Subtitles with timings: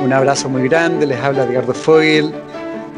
[0.00, 2.32] Un abrazo muy grande, les habla Edgardo Fogel,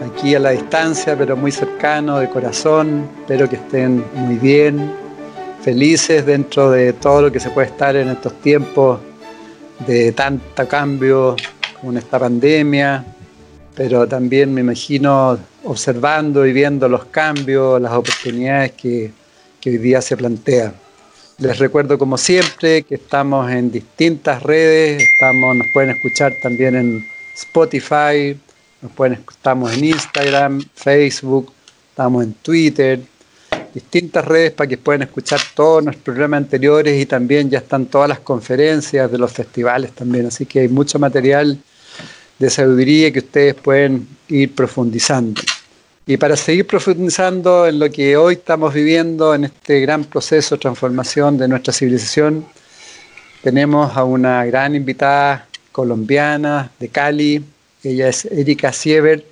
[0.06, 3.08] aquí a la distancia, pero muy cercano, de corazón.
[3.20, 4.92] Espero que estén muy bien,
[5.62, 9.00] felices dentro de todo lo que se puede estar en estos tiempos
[9.86, 11.36] de tanto cambio
[11.80, 13.02] como en esta pandemia,
[13.74, 19.10] pero también me imagino observando y viendo los cambios, las oportunidades que,
[19.58, 20.74] que hoy día se plantean.
[21.40, 27.08] Les recuerdo como siempre que estamos en distintas redes, estamos, nos pueden escuchar también en
[27.34, 28.38] Spotify,
[28.82, 31.50] nos pueden, estamos en Instagram, Facebook,
[31.88, 33.00] estamos en Twitter,
[33.72, 38.10] distintas redes para que puedan escuchar todos nuestros programas anteriores y también ya están todas
[38.10, 41.58] las conferencias de los festivales también, así que hay mucho material
[42.38, 45.40] de sabiduría que ustedes pueden ir profundizando.
[46.06, 50.60] Y para seguir profundizando en lo que hoy estamos viviendo, en este gran proceso de
[50.60, 52.46] transformación de nuestra civilización,
[53.42, 57.44] tenemos a una gran invitada colombiana de Cali.
[57.84, 59.24] Ella es Erika Siebert,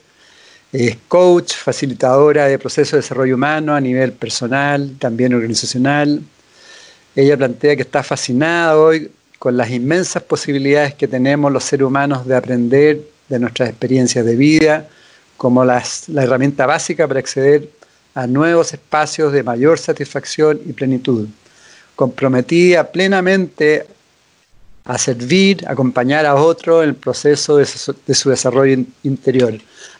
[0.73, 6.23] es coach, facilitadora de procesos de desarrollo humano a nivel personal, también organizacional.
[7.17, 12.27] Ella plantea que está fascinada hoy con las inmensas posibilidades que tenemos los seres humanos
[12.27, 14.89] de aprender de nuestras experiencias de vida,
[15.39, 15.83] como la
[16.17, 17.71] herramienta básica para acceder
[18.15, 21.29] a nuevos espacios de mayor satisfacción y plenitud,
[21.95, 23.87] comprometida plenamente
[24.85, 29.55] a servir, acompañar a otro en el proceso de su, de su desarrollo interior.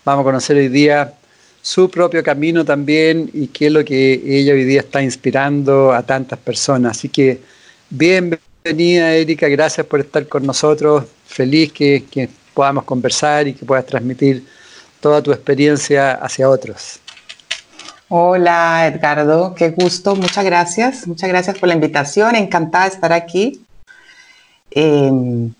[0.05, 1.15] Vamos a conocer hoy día
[1.63, 6.03] su propio camino también y qué es lo que ella hoy día está inspirando a
[6.03, 6.99] tantas personas.
[6.99, 7.41] Así que
[7.91, 13.87] bienvenida Erika, gracias por estar con nosotros, feliz que, que podamos conversar y que puedas
[13.87, 14.43] transmitir
[15.01, 17.01] toda tu experiencia hacia otros.
[18.09, 23.65] Hola Edgardo, qué gusto, muchas gracias, muchas gracias por la invitación, encantada de estar aquí.
[24.71, 25.53] Em,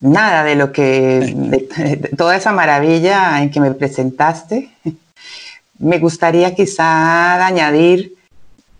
[0.00, 1.68] nada de lo que,
[2.16, 4.70] toda esa maravilla en que me presentaste,
[5.78, 8.14] me gustaría quizá añadir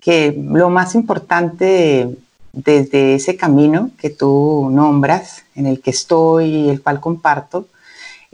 [0.00, 2.08] que lo más importante
[2.52, 7.66] desde ese camino que tú nombras, en el que estoy y el cual comparto,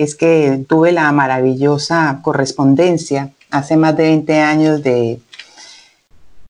[0.00, 5.20] es que tuve la maravillosa correspondencia hace más de 20 años de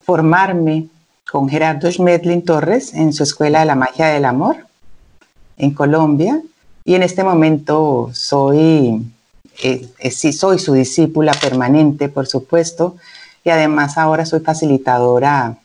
[0.02, 0.86] formarme
[1.28, 4.68] con Gerardo Schmedlin Torres en su Escuela de la Magia del Amor
[5.58, 6.40] en Colombia
[6.84, 9.04] y en este momento soy,
[9.64, 12.94] eh, eh, sí, soy su discípula permanente, por supuesto,
[13.42, 15.58] y además ahora soy facilitadora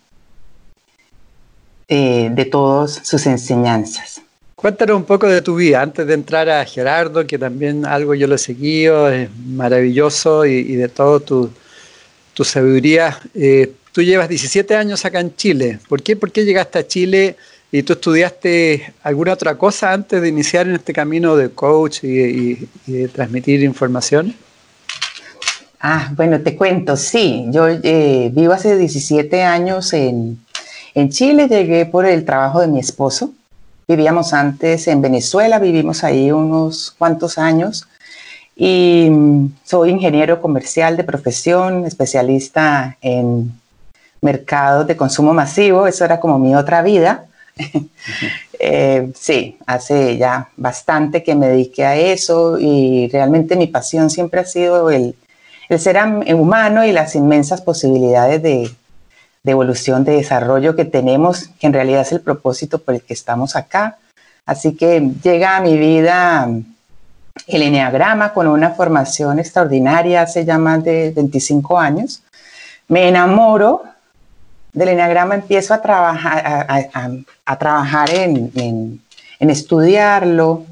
[1.88, 4.25] eh, de todas sus enseñanzas.
[4.65, 8.25] Cuéntanos un poco de tu vida, antes de entrar a Gerardo, que también algo yo
[8.25, 11.51] lo he seguido, es maravilloso, y, de todo tu,
[12.33, 13.15] tu sabiduría.
[13.35, 15.77] Eh, tú llevas 17 años acá en Chile.
[15.87, 17.35] ¿Por qué, ¿Por qué llegaste a Chile
[17.71, 22.67] y tú estudiaste alguna otra cosa antes de iniciar en este camino de coach y,
[22.87, 24.33] de transmitir información?
[25.79, 30.39] Ah, bueno, te cuento, sí, yo eh, vivo hace 17 años en,
[30.95, 33.31] en Chile, llegué por el trabajo de mi esposo,
[33.88, 37.88] Vivíamos antes en Venezuela, vivimos ahí unos cuantos años
[38.56, 43.51] y mm, soy ingeniero comercial de profesión, especialista en
[44.22, 47.25] mercados de consumo masivo, eso era como mi otra vida.
[48.57, 54.40] Eh, sí, hace ya bastante que me dediqué a eso y realmente mi pasión siempre
[54.40, 55.13] ha sido el,
[55.68, 55.97] el ser
[56.34, 58.72] humano y las inmensas posibilidades de,
[59.45, 63.13] de evolución, de desarrollo que tenemos, que en realidad es el propósito por el que
[63.13, 64.00] estamos acá.
[64.44, 66.50] Así que llega a mi vida
[67.45, 72.24] el Enneagrama con una formación extraordinaria hace ya más de 25 años.
[72.88, 73.83] Me enamoro
[74.74, 76.68] del Enneagrama, empiezo a trabajar,
[77.45, 78.51] a, trabajar en,
[79.39, 80.65] en estudiarlo.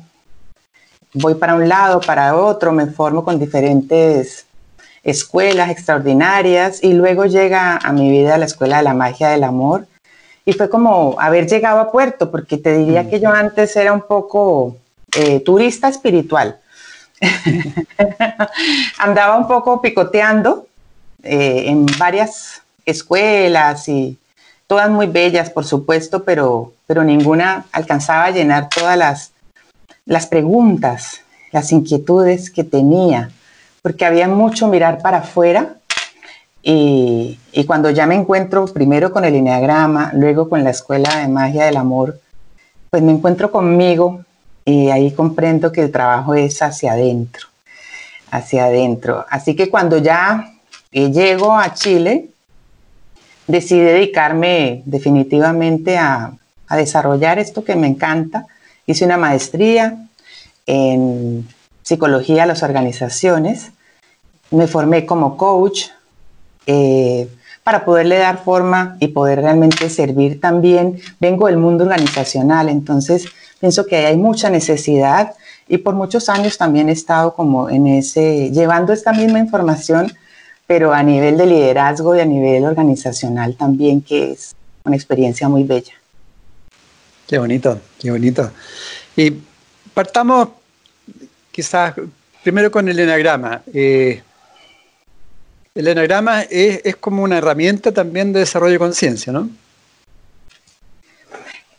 [1.14, 4.48] Voy para un lado, para otro, me formo con diferentes
[5.04, 9.86] escuelas extraordinarias y luego llega a mi vida la Escuela de la Magia del Amor.
[10.46, 14.02] Y fue como haber llegado a puerto, porque te diría que yo antes era un
[14.02, 14.78] poco
[15.16, 16.58] eh, turista espiritual.
[18.98, 20.68] Andaba un poco picoteando
[21.22, 24.18] eh, en varias escuelas y
[24.68, 29.32] todas muy bellas, por supuesto, pero, pero ninguna alcanzaba a llenar todas las,
[30.06, 31.22] las preguntas,
[31.52, 33.32] las inquietudes que tenía,
[33.84, 35.76] porque había mucho mirar para afuera
[36.64, 37.38] y,
[37.68, 41.76] cuando ya me encuentro primero con el Enneagrama, luego con la Escuela de Magia del
[41.76, 42.20] Amor,
[42.90, 44.24] pues me encuentro conmigo
[44.64, 47.48] y ahí comprendo que el trabajo es hacia adentro,
[48.32, 49.26] hacia adentro.
[49.30, 50.54] Así que cuando ya
[50.94, 52.30] eh, llego a Chile,
[53.48, 56.32] decidí dedicarme definitivamente a,
[56.70, 58.46] a desarrollar esto que me encanta.
[58.86, 60.08] Hice una maestría
[60.66, 61.46] en
[61.84, 63.72] psicología de las organizaciones,
[64.52, 65.88] me formé como coach
[66.66, 67.28] eh,
[67.64, 71.00] para poderle dar forma y poder realmente servir también.
[71.20, 73.28] Vengo del mundo organizacional, entonces
[73.60, 75.34] pienso que hay mucha necesidad
[75.68, 80.12] y por muchos años también he estado como en ese, llevando esta misma información,
[80.68, 85.64] pero a nivel de liderazgo y a nivel organizacional también, que es una experiencia muy
[85.64, 85.94] bella.
[87.28, 88.52] Qué bonito, qué bonito.
[89.16, 89.32] Y
[89.94, 90.50] partamos
[91.54, 91.94] quizás
[92.42, 93.62] primero con el enagrama.
[93.74, 94.22] Eh,
[95.76, 99.50] el enagrama es, como una herramienta también de desarrollo de conciencia, ¿no?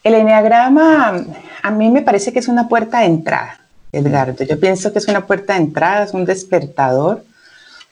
[0.03, 1.25] El enagrama
[1.63, 3.61] a mí me parece que es una puerta de entrada,
[3.93, 4.45] Edgardo.
[4.45, 7.25] Yo pienso que es una puerta de entrada, es un despertador,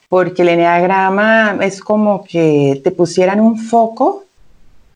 [0.09, 4.25] porque el enagrama es como que te pusieran un foco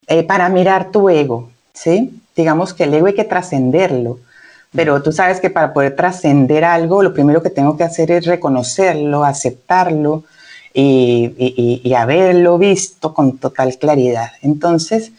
[0.08, 2.20] eh, para mirar tu ego, ¿sí?
[2.36, 4.18] Digamos que el ego hay que trascenderlo,
[4.76, 8.26] pero tú sabes que para poder trascender algo, lo primero que tengo que hacer es
[8.26, 10.24] reconocerlo, aceptarlo,
[10.76, 14.32] y, haberlo visto con total claridad.
[14.42, 15.12] Entonces,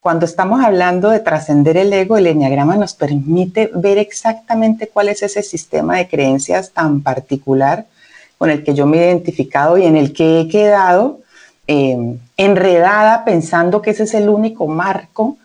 [0.00, 5.22] cuando estamos hablando de trascender el ego, el enneagrama nos permite ver exactamente cuál es
[5.22, 7.86] ese sistema de creencias tan particular
[8.38, 11.20] con el que yo me he identificado y en el que he quedado
[11.66, 15.36] em, enredada pensando que ese es el único marco,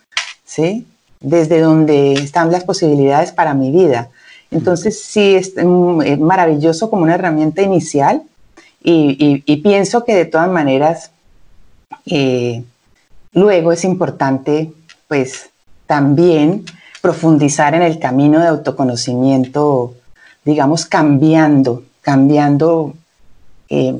[0.43, 0.85] ¿sí?
[1.21, 4.09] Desde donde están las posibilidades para mi vida.
[4.49, 5.53] Entonces, sí, es
[6.19, 8.23] maravilloso como una herramienta inicial
[8.83, 11.11] y, pienso que de todas maneras,
[12.05, 12.63] eh,
[13.33, 14.73] luego es importante,
[15.07, 15.49] pues,
[15.85, 16.65] también
[17.01, 19.93] profundizar en el camino de autoconocimiento,
[20.43, 22.93] digamos, cambiando, cambiando
[23.69, 23.95] eh,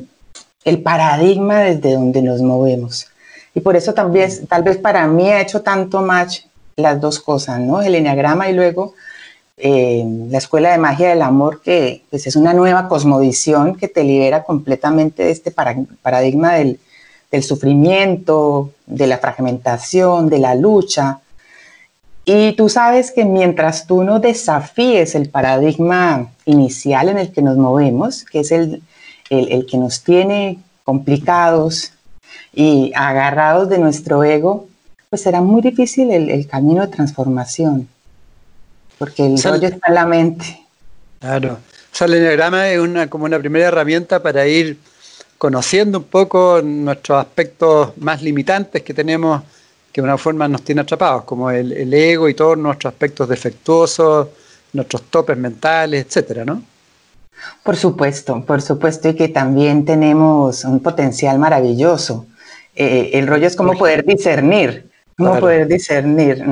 [0.64, 3.08] el paradigma desde donde nos movemos.
[3.54, 6.42] Y por eso también, tal vez para mí ha hecho tanto match
[6.82, 7.82] las dos cosas, ¿no?
[7.82, 8.94] El enneagrama y luego
[9.64, 14.04] eh, la Escuela de Magia del Amor, que pues, es una nueva cosmovisión que te
[14.04, 16.80] libera completamente de este paradigma del,
[17.44, 21.20] sufrimiento, de la fragmentación, de la lucha.
[22.26, 27.56] Y tú sabes que mientras tú no desafíes el paradigma inicial en el que nos
[27.58, 28.82] movemos, que es el,
[29.30, 31.94] que nos tiene complicados
[32.52, 34.68] y agarrados de nuestro ego,
[35.12, 37.88] pues será muy difícil el camino de transformación
[39.02, 40.62] porque el rollo está en la mente.
[41.20, 41.54] Claro.
[41.54, 44.78] O sea, el enneagrama es una, como una primera herramienta para ir
[45.40, 49.42] conociendo un poco nuestros aspectos más limitantes que tenemos,
[49.92, 54.28] que de una forma nos tiene atrapados, como el, ego y todos nuestros aspectos defectuosos,
[54.74, 56.62] nuestros topes mentales, etcétera, ¿no?
[57.64, 62.28] Por supuesto, por supuesto, y que también tenemos un potencial maravilloso.
[62.76, 64.91] Eh, el rollo es cómo poder discernir,
[65.26, 66.44] cómo poder discernir.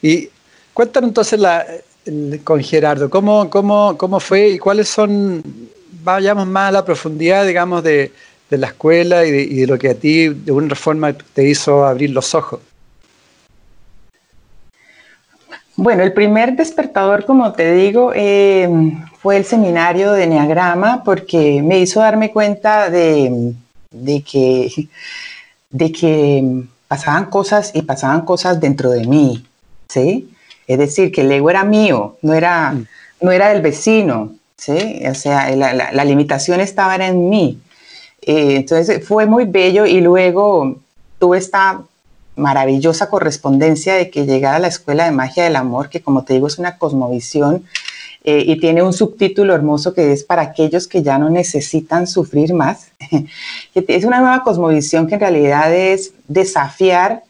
[0.00, 0.28] Y
[0.72, 1.66] Cuéntanos entonces la,
[2.44, 5.42] con Gerardo, ¿cómo, cómo, cómo fue y cuáles son,
[6.02, 8.10] vayamos más a la profundidad, digamos, de,
[8.48, 12.34] la escuela y de, lo que a ti de una forma te hizo abrir los
[12.34, 12.60] ojos?
[15.74, 18.68] Bueno, el primer despertador, como te digo, eh,
[19.20, 23.54] fue el seminario de Enneagrama porque me hizo darme cuenta de,
[23.90, 24.70] de, que,
[25.70, 29.46] de que pasaban cosas y pasaban cosas dentro de mí,
[29.88, 30.28] ¿sí?
[30.66, 32.86] Es decir, que el ego era mío, no era, mm.
[33.22, 35.00] no era del vecino, ¿sí?
[35.10, 37.58] O sea, la, limitación estaba en mí.
[38.20, 40.76] Eh, entonces fue muy bello y luego
[41.18, 41.80] tuve esta
[42.36, 46.34] maravillosa correspondencia de que llegara a la Escuela de Magia del Amor, que como te
[46.34, 47.64] digo es una cosmovisión
[48.24, 52.54] eh, y tiene un subtítulo hermoso que es para aquellos que ya no necesitan sufrir
[52.54, 52.88] más.
[53.74, 57.22] es una nueva cosmovisión que en realidad es desafiar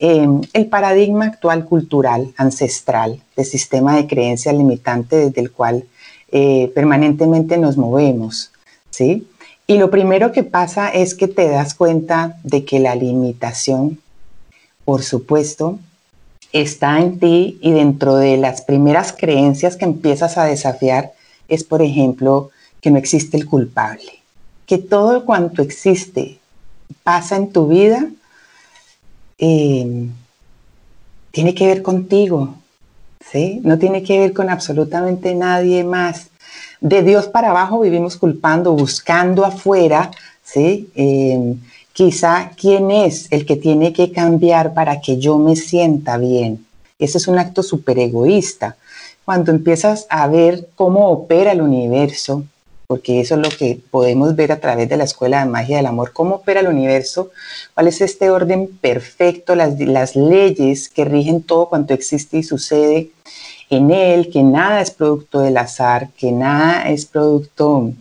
[0.00, 5.84] Em, el paradigma actual cultural, ancestral, de sistema de creencia limitante desde el cual
[6.30, 8.52] eh, permanentemente nos movemos,
[8.90, 9.26] ¿sí?
[9.66, 13.98] Y lo primero que pasa es que te das cuenta de que la limitación,
[14.84, 15.80] por supuesto,
[16.52, 21.12] está en ti y dentro de las primeras creencias que empiezas a desafiar
[21.48, 22.50] es, por ejemplo,
[22.80, 24.20] que no existe el culpable,
[24.66, 26.38] que todo cuanto existe
[27.02, 28.08] pasa en tu vida
[29.38, 30.10] Em,
[31.30, 32.56] tiene que ver contigo,
[33.20, 33.60] ¿sí?
[33.62, 36.30] No tiene que ver con absolutamente nadie más.
[36.80, 40.10] De Dios para abajo vivimos culpando, buscando afuera,
[40.42, 40.90] ¿sí?
[40.96, 41.60] Em,
[41.98, 46.64] quizá quién es el que tiene que cambiar para que yo me sienta bien.
[46.96, 48.76] Ese es un acto súper egoísta.
[49.24, 52.44] Cuando empiezas a ver cómo opera el universo,
[52.86, 55.86] porque eso es lo que podemos ver a través de la Escuela de Magia del
[55.86, 57.32] Amor, cómo opera el universo,
[57.74, 63.10] cuál es este orden perfecto, las, las leyes que rigen todo cuanto existe y sucede
[63.70, 67.92] en él, que nada es producto del azar, que nada es producto...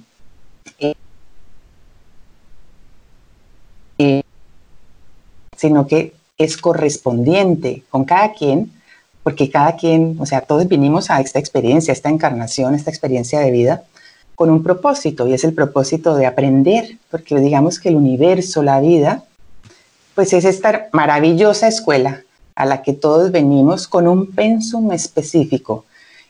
[5.57, 8.71] sino que es correspondiente con cada quien,
[9.23, 13.51] porque cada quien, o sea, todos vinimos a esta experiencia, esta encarnación, esta experiencia de
[13.51, 13.83] vida,
[14.35, 18.79] con un propósito y es el propósito de aprender, porque digamos que el universo, la
[18.79, 19.23] vida,
[20.15, 22.21] pues es esta maravillosa escuela
[22.55, 25.85] a la que todos venimos con un pensum específico.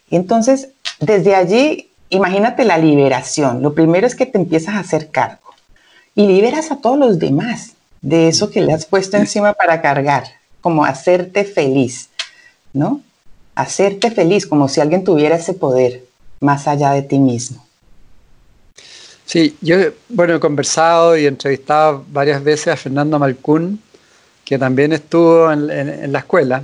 [0.09, 0.69] Y entonces,
[0.99, 3.61] desde allí, imagínate la liberación.
[3.61, 5.53] Lo primero es que te empiezas a hacer cargo
[6.15, 10.25] y liberas a todos los demás de eso que le has puesto encima para cargar,
[10.61, 12.09] como hacerte feliz,
[12.73, 13.01] ¿no?
[13.55, 16.03] Hacerte feliz como si alguien tuviera ese poder
[16.39, 17.65] más allá de ti mismo.
[19.25, 19.77] Sí, yo,
[20.07, 23.81] bueno, he conversado y entrevistado varias veces a Fernando Malcún,
[24.45, 26.63] que también estuvo en, la escuela,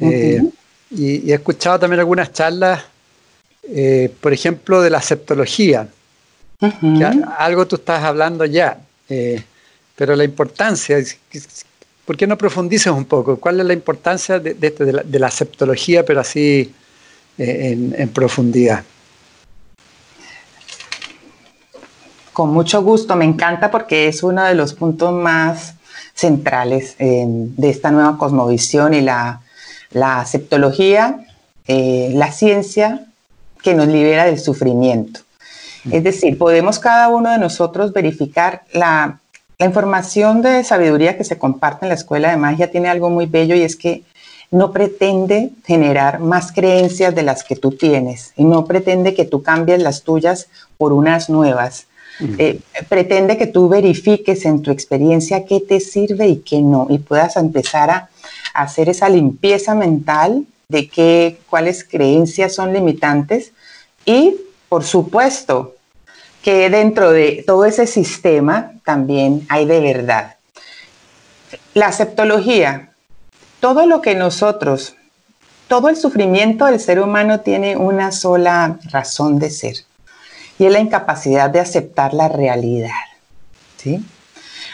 [0.00, 0.42] eh,
[0.90, 2.82] y, he escuchado también algunas charlas,
[3.64, 5.88] eh, por ejemplo, de la aceptología,
[7.36, 8.78] algo tú estás hablando ya,
[9.08, 9.42] eh,
[9.96, 10.98] pero la importancia,
[12.04, 13.38] ¿por qué no profundizas un poco?
[13.38, 16.74] ¿Cuál es la importancia de, de, la, aceptología, pero así
[17.38, 18.84] en profundidad?
[22.32, 25.74] Con mucho gusto, me encanta porque es uno de los puntos más
[26.14, 29.42] centrales de esta nueva cosmovisión y la,
[29.90, 31.26] la aceptología,
[31.66, 33.06] eh, la ciencia
[33.62, 35.20] que nos libera del sufrimiento.
[35.90, 39.18] Es decir, podemos cada uno de nosotros verificar la,
[39.58, 43.26] la información de sabiduría que se comparte en la escuela de magia tiene algo muy
[43.26, 44.02] bello y es que
[44.50, 49.42] no pretende generar más creencias de las que tú tienes y no pretende que tú
[49.42, 51.86] cambies las tuyas por unas nuevas,
[52.38, 56.98] eh, pretende que tú verifiques en tu experiencia qué te sirve y qué no, y
[56.98, 58.08] puedas empezar a,
[58.54, 63.52] hacer esa limpieza mental de qué, cuáles creencias son limitantes
[64.04, 64.36] y,
[64.68, 65.74] por supuesto,
[66.42, 70.36] que dentro de todo ese sistema también hay de verdad.
[71.74, 72.90] La aceptología,
[73.60, 74.96] todo lo que nosotros,
[75.68, 79.76] todo el sufrimiento del ser humano tiene una sola razón de ser
[80.58, 82.90] y es la incapacidad de aceptar la realidad.
[83.78, 84.04] ¿sí?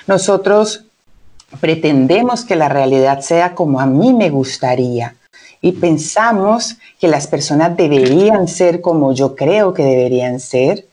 [0.07, 0.85] Nosotros
[1.61, 5.15] pretendemos que la realidad sea como a mí me gustaría
[5.61, 10.88] y pensamos que las personas deberían ser como yo creo que deberían ser,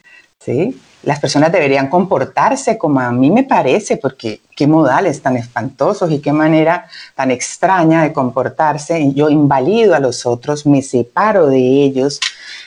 [0.46, 0.80] ¿sí?
[1.04, 6.20] Las personas deberían comportarse como a mí me parece, porque qué modales tan espantosos y
[6.20, 9.12] qué manera tan extraña de comportarse.
[9.14, 12.20] Yo invalido a los otros, me separo de ellos,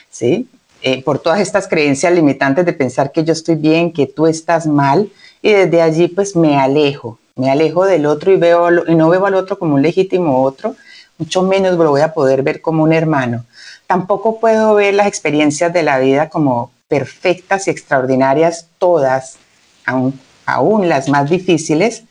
[0.09, 0.47] ¿sí?
[0.81, 4.65] Eh, por todas estas creencias limitantes de pensar que yo estoy bien, que tú estás
[4.65, 5.09] mal,
[5.41, 9.25] y desde allí pues me alejo, me alejo del otro y, veo, y no veo
[9.25, 10.75] al otro como un legítimo otro,
[11.17, 13.45] mucho menos lo voy a poder ver como un hermano.
[13.87, 19.37] Tampoco puedo ver las experiencias de la vida como perfectas y extraordinarias todas,
[19.85, 22.03] aún, aún las más difíciles,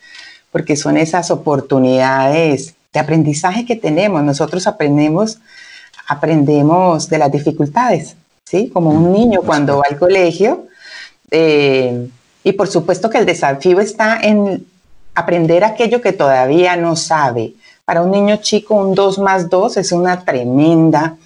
[0.51, 4.23] porque son esas oportunidades de aprendizaje que tenemos.
[4.23, 5.41] Nosotros aprendemos,
[6.07, 8.71] aprendemos de las dificultades, ¿sí?
[8.73, 10.69] Como un niño cuando va al colegio.
[11.31, 12.09] Eh,
[12.45, 14.65] y por supuesto que el desafío está en
[15.15, 17.55] aprender aquello que todavía no sabe.
[17.85, 21.17] Para un niño chico, un 2 más 2 es una tremenda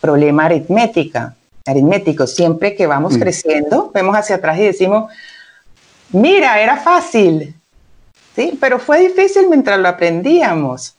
[0.00, 1.34] problema aritmética,
[1.66, 2.26] aritmético.
[2.26, 3.20] Siempre que vamos mm.
[3.20, 5.10] creciendo, vemos hacia atrás y decimos,
[6.10, 7.54] mira, era fácil,
[8.34, 8.58] ¿sí?
[8.60, 10.94] Pero fue difícil mientras lo aprendíamos.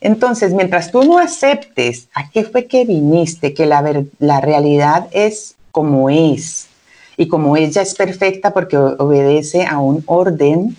[0.00, 5.54] Entonces, mientras tú no aceptes a qué fue que viniste, que la, la realidad es
[5.70, 6.68] como es,
[7.16, 10.76] y como ella es perfecta porque obedece a un orden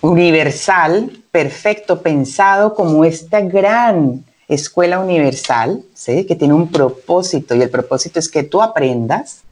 [0.00, 6.24] universal, perfecto, pensado como esta gran escuela universal, ¿sí?
[6.24, 9.42] que tiene un propósito y el propósito es que tú aprendas,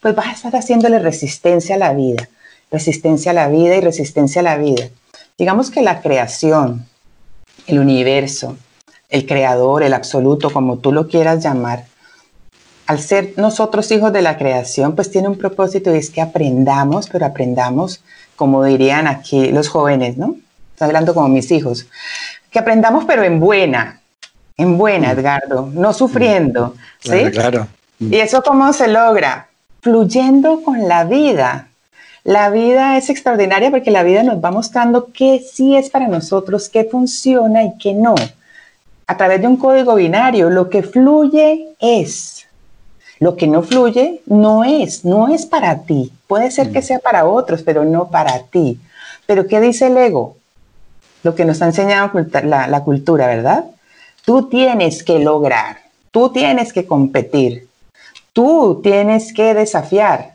[0.00, 2.28] pues vas a estar haciéndole resistencia a la vida,
[2.70, 4.88] resistencia a la vida y resistencia a la vida.
[5.38, 6.86] Digamos que la creación,
[7.66, 8.56] el universo,
[9.08, 11.86] el creador, el absoluto, como tú lo quieras llamar,
[12.86, 17.08] al ser nosotros hijos de la creación, pues tiene un propósito y es que aprendamos,
[17.08, 18.02] pero aprendamos,
[18.36, 20.36] como dirían aquí los jóvenes, ¿no?
[20.72, 21.86] Estoy hablando como mis hijos,
[22.50, 24.00] que aprendamos pero en buena,
[24.56, 25.18] en buena, mm.
[25.18, 26.74] Edgardo, no sufriendo.
[27.04, 27.10] Mm.
[27.10, 27.30] ¿sí?
[27.32, 27.66] Claro,
[27.98, 29.48] ¿Y eso cómo se logra?
[29.80, 31.68] Fluyendo con la vida.
[32.24, 36.68] La vida es extraordinaria porque la vida nos va mostrando qué sí es para nosotros,
[36.68, 38.14] qué funciona y qué no.
[39.06, 42.46] A través de un código binario, lo que fluye es.
[43.20, 46.12] Lo que no fluye no es, no es para ti.
[46.26, 46.84] Puede ser que mm.
[46.84, 48.80] sea para otros, pero no para ti.
[49.26, 50.36] Pero ¿qué dice el ego?
[51.22, 52.10] Lo que nos ha enseñado
[52.42, 53.64] la, la cultura, ¿verdad?
[54.24, 55.78] Tú tienes que lograr,
[56.10, 57.68] tú tienes que competir,
[58.32, 60.34] tú tienes que desafiar.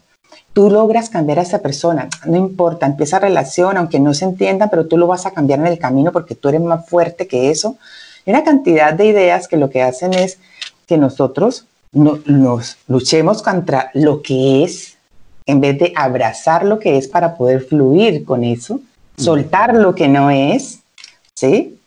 [0.53, 4.87] Tú logras cambiar a esa persona, no importa, empieza relación, aunque no se entiendan, pero
[4.87, 7.77] tú lo vas a cambiar en el camino porque tú eres más fuerte que eso.
[8.25, 10.39] Hay una cantidad de ideas que lo que hacen es
[10.87, 14.97] que nosotros nos luchemos contra lo que es,
[15.45, 18.81] en vez de abrazar lo que es para poder fluir con eso,
[19.17, 20.79] soltar lo que no es,
[21.33, 21.78] ¿sí?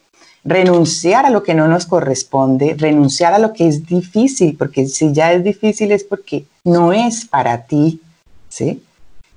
[0.44, 5.12] Renunciar a lo que no nos corresponde, renunciar a lo que es difícil, porque si
[5.12, 8.00] ya es difícil es porque no es para ti,
[8.48, 8.82] ¿sí?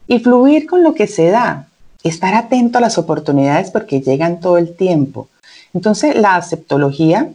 [0.08, 1.68] Y fluir con lo que se da,
[2.04, 5.30] estar atento a las oportunidades porque llegan todo el tiempo.
[5.74, 7.30] Entonces, la aceptología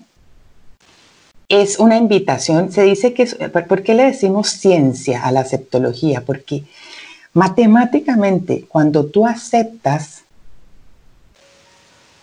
[1.49, 6.23] es una invitación, se dice que, ¿por qué le decimos ciencia a la aceptología?
[6.25, 6.65] Porque
[7.35, 10.23] matemáticamente, cuando tú aceptas,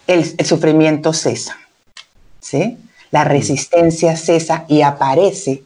[0.07, 1.57] el, sufrimiento cesa,
[2.39, 2.77] ¿sí?
[3.11, 3.27] La mm.
[3.27, 5.63] resistencia cesa y aparece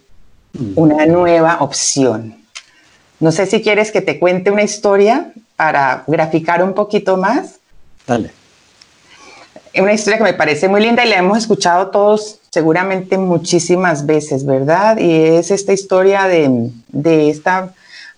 [0.54, 0.74] mm.
[0.76, 2.38] una nueva opción.
[3.20, 7.60] No sé si quieres que te cuente una historia para graficar un poquito más.
[8.08, 8.32] Dale.
[9.80, 14.46] Una historia que me parece muy linda y la hemos escuchado todos seguramente muchísimas veces,
[14.46, 14.98] ¿verdad?
[14.98, 17.74] Y es esta historia de, esta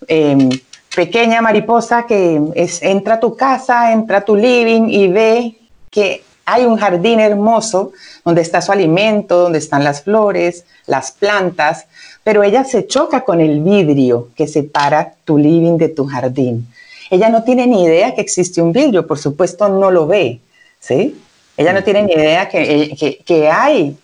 [0.07, 0.49] em,
[0.95, 5.57] pequeña mariposa que es, entra a tu casa, entra a tu living y ve
[5.93, 7.93] que hay un jardín hermoso
[8.25, 11.85] donde está su alimento, donde están las flores, las plantas,
[12.23, 16.67] pero ella se choca con el vidrio que separa tu living de tu jardín.
[17.09, 20.41] Ella no tiene ni idea que existe un vidrio, por supuesto no lo ve,
[20.79, 21.15] ¿sí?
[21.55, 23.95] Ella no tiene ni idea que, que, que hay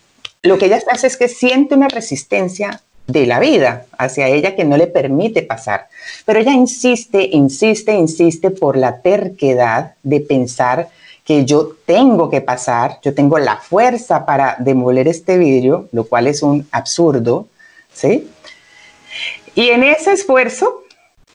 [0.42, 4.64] lo que ella hace es que siente una resistencia de la vida hacia ella que
[4.64, 5.88] no le permite pasar.
[6.26, 10.88] Pero ella insiste, insiste, insiste por la terquedad de pensar
[11.30, 16.26] que yo tengo que pasar, yo tengo la fuerza para demoler este vidrio, lo cual
[16.26, 17.46] es un absurdo,
[17.94, 18.28] ¿sí?
[19.54, 20.82] Y en ese esfuerzo,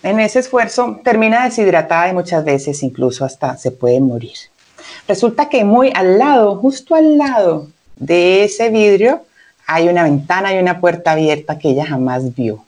[0.02, 4.36] en ese esfuerzo termina deshidratada y muchas veces incluso hasta se puede morir.
[5.06, 9.22] Resulta que muy al lado, justo al lado de ese vidrio
[9.64, 12.64] hay una ventana y una puerta abierta que ella jamás vio.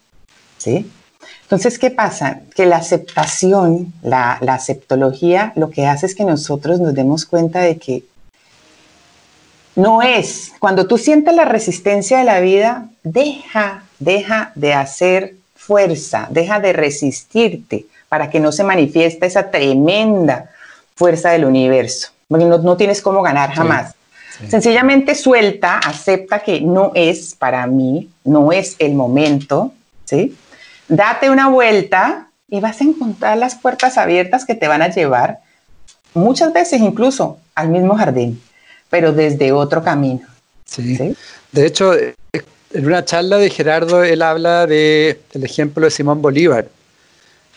[0.58, 0.88] ¿sí?
[1.46, 2.40] Entonces, ¿qué pasa?
[2.56, 7.60] Que la aceptación, la, la aceptología, lo que hace es que nosotros nos demos cuenta
[7.60, 8.02] de que
[9.76, 16.26] no es, cuando tú sientes la resistencia de la vida, deja, deja de hacer fuerza,
[16.30, 20.50] deja de resistirte para que no se manifieste esa tremenda
[20.96, 22.08] fuerza del universo.
[22.26, 23.94] Porque no, no tienes cómo ganar jamás.
[24.48, 29.72] Sencillamente suelta, acepta que no es para mí, no es el momento,
[30.04, 30.36] ¿sí?
[30.88, 35.40] Date una vuelta y vas a encontrar las puertas abiertas que te van a llevar
[36.14, 38.40] muchas veces incluso al mismo jardín,
[38.88, 40.26] pero desde otro camino.
[40.64, 41.14] Sí.
[41.52, 46.68] De hecho, en una charla de Gerardo, él habla del ejemplo de Simón Bolívar,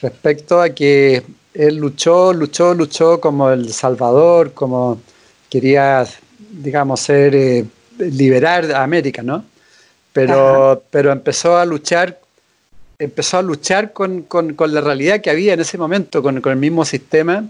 [0.02, 5.00] respecto a que él luchó, luchó, luchó como el Salvador, como
[5.50, 6.06] quería
[6.50, 7.66] digamos, ser, eh,
[7.98, 9.44] liberar a América, ¿no?
[10.14, 12.20] Pero, pero empezó a luchar,
[13.00, 14.28] empezó a luchar con,
[14.68, 17.48] la realidad que había en ese momento, con, el mismo sistema,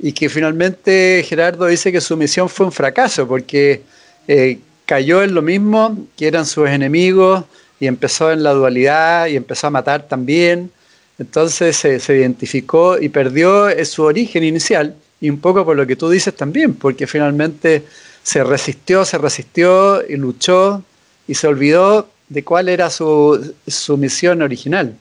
[0.00, 3.82] y que finalmente Gerardo dice que su misión fue un fracaso, porque
[4.26, 7.44] eh, cayó en lo mismo que eran sus enemigos,
[7.78, 10.72] y empezó en la dualidad, y empezó a matar también.
[11.18, 15.94] Entonces se, se identificó y perdió su origen inicial, y un poco por lo que
[15.94, 17.84] tú dices también, porque finalmente
[18.24, 20.82] se resistió, se resistió y luchó
[21.28, 23.54] y se olvidó de cuál era su,
[23.98, 24.96] misión original.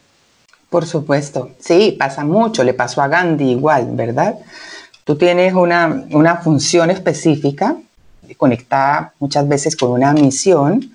[0.70, 4.36] Por supuesto, sí, pasa mucho, le pasó a Gandhi igual, ¿verdad?
[5.04, 7.78] Tú tienes una, función específica
[8.36, 10.92] conectada muchas veces con una misión,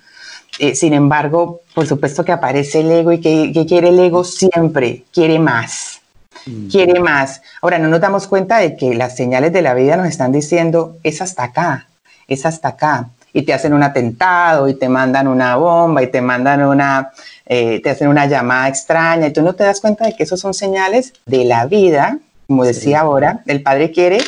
[0.59, 5.05] eh, sin embargo, por supuesto que aparece el ego y que, quiere el ego siempre,
[5.11, 6.03] quiere más,
[6.45, 6.69] mm.
[6.69, 7.41] quiere más.
[7.63, 10.99] Ahora, no nos damos cuenta de que las señales de la vida nos están diciendo,
[11.03, 11.89] es hasta acá,
[12.29, 13.09] es hasta acá.
[13.33, 17.13] Y te hacen un atentado y te mandan una bomba y te mandan una,
[17.47, 20.41] eh, te hacen una llamada extraña y tú no te das cuenta de que esos
[20.41, 24.19] son señales de la vida, como decía ahora, el padre quiere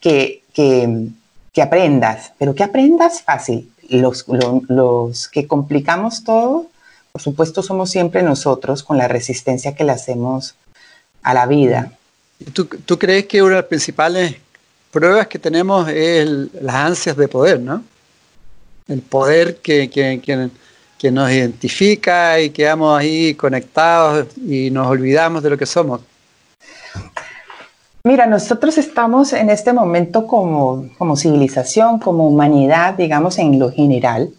[0.00, 1.08] que, que,
[1.52, 3.70] que aprendas, pero que aprendas fácil.
[3.88, 4.24] los,
[4.68, 6.66] los que complicamos todo,
[7.12, 10.54] por supuesto, somos siempre nosotros con la resistencia que le hacemos
[11.22, 11.92] a la vida.
[12.52, 14.36] ¿Tú, tú crees que una de las principales
[14.90, 16.28] pruebas que tenemos es
[16.60, 17.82] las ansias de poder, ¿no?
[18.90, 20.20] El poder que, que,
[20.98, 26.02] que, nos identifica y quedamos ahí conectados y nos olvidamos de lo que somos.
[28.04, 34.30] Mira, nosotros estamos en este momento como, como civilización, como humanidad, digamos en lo general,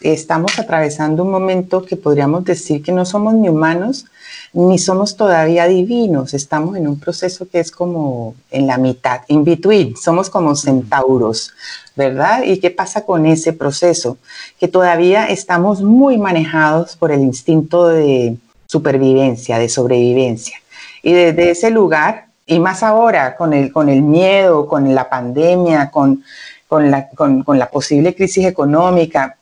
[0.00, 4.04] estamos atravesando un momento que podríamos decir que no somos ni humanos
[4.52, 9.44] ni somos todavía divinos, estamos en un proceso que es como en la mitad, in
[9.44, 11.52] between, somos como centauros,
[11.96, 12.42] ¿verdad?
[12.44, 14.18] ¿Y qué pasa con ese proceso?
[14.58, 20.58] Que todavía estamos muy manejados por el instinto de supervivencia, de sobrevivencia.
[21.02, 25.90] Y desde ese lugar, y más ahora con el, con el miedo, con la pandemia,
[25.90, 26.24] con,
[26.66, 29.37] con la, con, con la posible crisis económica,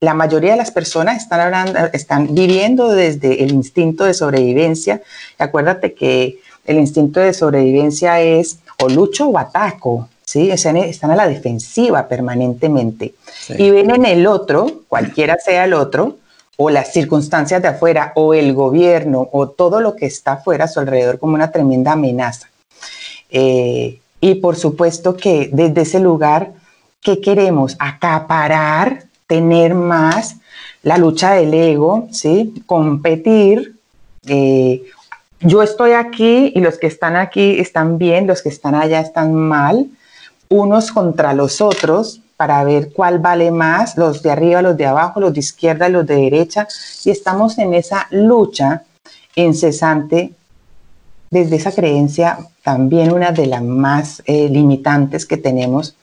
[0.00, 5.02] la mayoría de las personas están, hablando, están viviendo desde el instinto de sobrevivencia.
[5.38, 10.50] Acuérdate que el instinto de sobrevivencia es o lucho o ataco, ¿sí?
[10.50, 13.14] están a la defensiva permanentemente.
[13.56, 16.18] Y ven en el otro, cualquiera sea el otro,
[16.56, 20.68] o las circunstancias de afuera, o el gobierno, o todo lo que está afuera a
[20.68, 22.48] su alrededor como una tremenda amenaza.
[23.30, 26.52] Eh, y por supuesto que desde ese lugar,
[27.00, 27.76] ¿qué queremos?
[27.78, 30.36] Acaparar tener más,
[30.82, 32.64] la lucha del ego, ¿sí?
[32.66, 33.76] Competir.
[34.26, 34.82] Eh,
[35.40, 39.34] yo estoy aquí y los que están aquí están bien, los que están allá están
[39.34, 39.86] mal,
[40.48, 45.20] unos contra los otros para ver cuál vale más, los de arriba, los de abajo,
[45.20, 46.66] los de izquierda, los de derecha,
[47.04, 48.84] y estamos en esa lucha
[49.34, 50.32] incesante
[51.30, 55.96] desde esa creencia, también una de las más eh, limitantes que tenemos,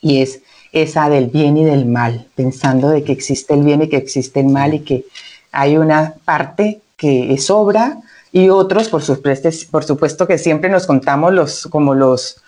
[0.00, 0.40] y es
[0.72, 4.40] esa del bien y del mal, pensando de que existe el bien y que existe
[4.40, 5.04] el mal y que
[5.52, 7.98] hay una parte que es obra
[8.32, 12.42] y otros, por supuesto, que siempre nos contamos los, como los,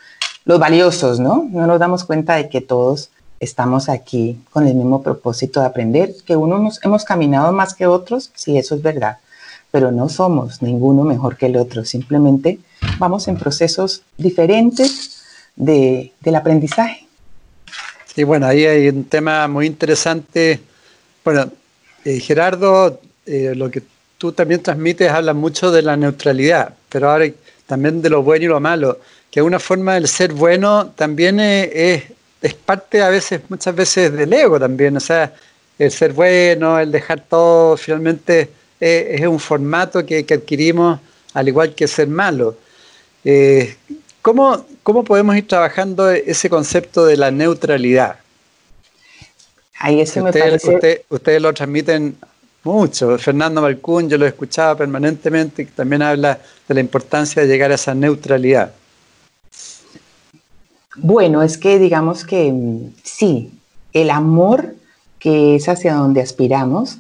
[0.45, 1.49] los valiosos, ¿no?
[1.51, 6.15] No nos damos cuenta de que todos estamos aquí con el mismo propósito de aprender,
[6.27, 9.19] que unos hemos caminado más que otros, sí, eso es verdad,
[9.71, 12.59] pero no somos ninguno mejor que el otro, simplemente
[12.99, 15.23] vamos en procesos diferentes
[15.57, 17.07] de, del aprendizaje.
[18.15, 20.59] Sí, bueno, ahí hay un tema muy interesante.
[21.25, 21.51] Bueno,
[22.05, 23.83] eh, Gerardo, eh, lo que
[24.19, 27.27] tú también transmites habla mucho de la neutralidad, pero ahora
[27.67, 28.99] también de lo bueno y lo malo,
[29.31, 32.03] que una forma del ser bueno también es,
[32.43, 35.33] es, parte a veces, muchas veces del ego también, o sea,
[35.79, 40.99] el ser bueno, el dejar todo, finalmente eh, es, un formato que, que, adquirimos
[41.33, 42.57] al igual que ser malo.
[44.23, 48.17] ¿Cómo, ¿Cómo podemos ir trabajando ese concepto de la neutralidad?
[49.79, 51.05] Ahí eso me parece...
[51.09, 52.17] ustedes lo transmiten
[52.65, 53.19] mucho.
[53.19, 57.77] Fernando Malcún, yo lo escuchaba permanentemente, que también habla de la importancia de llegar a
[57.77, 58.73] esa neutralidad.
[60.97, 63.53] Bueno, es que digamos que mm, sí,
[63.93, 64.75] el amor
[65.19, 66.99] que es hacia donde aspiramos,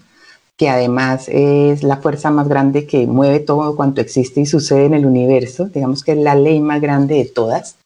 [0.60, 4.92] que además es la fuerza más grande que mueve todo cuanto existe y sucede en
[4.92, 7.76] el universo, digamos que es la ley más grande de todas,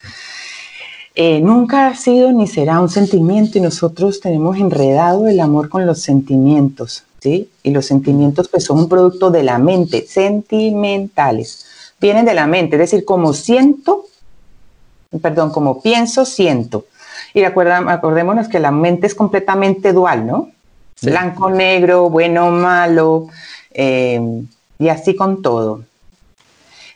[1.14, 5.86] eh, nunca ha sido ni será un sentimiento y nosotros tenemos enredado el amor con
[5.86, 7.48] los sentimientos, ¿sí?
[7.62, 11.66] Y los sentimientos pues son un producto de la mente, sentimentales,
[12.00, 14.06] vienen de la mente, es decir, como siento,
[15.22, 16.86] perdón, como pienso, siento.
[17.34, 20.50] Y acordémonos que la mente es completamente dual, ¿no?
[21.02, 23.28] Blanco, negro, bueno, malo,
[23.72, 24.20] eh,
[24.78, 25.84] y así con todo.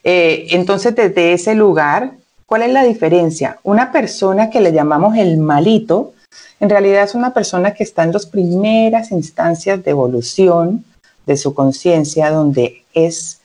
[0.04, 2.12] Eh, entonces, desde ese lugar,
[2.46, 3.58] ¿cuál es la diferencia?
[3.62, 6.14] Una persona que le llamamos el malito,
[6.61, 10.84] en realidad es una persona que está en las primeras instancias de evolución
[11.26, 13.40] de su conciencia, donde es,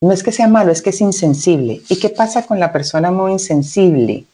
[0.00, 1.80] no es que sea malo, es que es insensible.
[1.88, 4.24] ¿Y qué pasa con la persona muy insensible?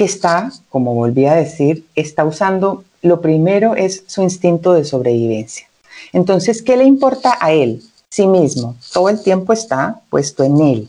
[0.00, 5.66] Que está, como volví a decir, está usando lo primero es su instinto de sobrevivencia.
[6.14, 7.82] Entonces, ¿qué le importa a él?
[8.08, 8.76] Sí mismo.
[8.94, 10.88] Todo el tiempo está puesto en él.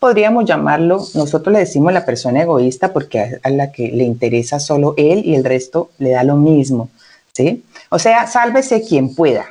[0.00, 4.94] Podríamos llamarlo, nosotros le decimos la persona egoísta porque a, la que le interesa solo
[4.96, 6.88] él y el resto le da lo mismo.
[7.32, 7.62] ¿Sí?
[7.88, 9.46] O sea, sálvese quien pueda.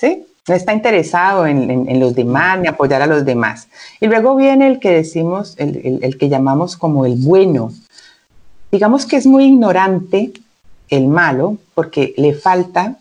[0.00, 0.24] ¿Sí?
[0.46, 3.68] No está interesado en, los demás ni apoyar a los demás.
[4.00, 7.72] Y luego viene el que decimos, el que llamamos como el bueno.
[8.70, 10.32] Digamos que es muy ignorante
[10.90, 12.98] el malo, porque le falta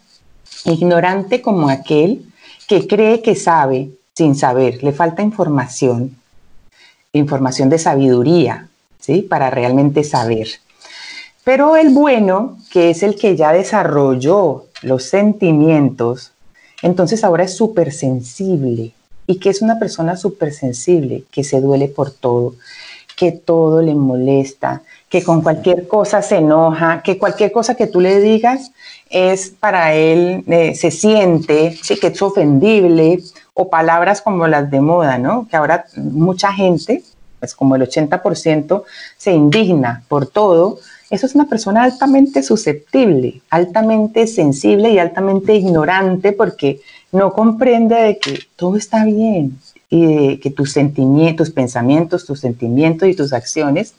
[0.65, 2.25] ignorante como aquel
[2.67, 6.15] que cree que sabe sin saber, le falta información,
[7.13, 8.67] información de sabiduría,
[8.99, 9.23] ¿sí?
[9.23, 10.47] Para realmente saber.
[11.43, 16.32] Pero el bueno, que es el que ya desarrolló los sentimientos,
[16.83, 18.91] entonces ahora es súper sensible.
[19.25, 21.23] ¿Y que es una persona súper sensible?
[21.31, 22.55] Que se duele por todo,
[23.15, 28.01] que todo le molesta, que con cualquier cosa se enoja, que cualquier cosa que tú
[28.01, 28.71] le digas
[29.09, 33.19] es para él, eh, se siente, que es ofendible,
[33.53, 35.47] o palabras como las de moda, ¿no?
[35.47, 37.03] Que ahora mucha gente,
[37.39, 38.83] pues como el 80%,
[39.17, 40.79] se indigna por todo.
[41.13, 48.17] Eso es una persona altamente susceptible, altamente sensible y altamente ignorante porque no comprende de
[48.17, 49.59] que todo está bien
[49.91, 53.93] y que tus sentimientos, tus pensamientos, tus sentimientos y tus acciones,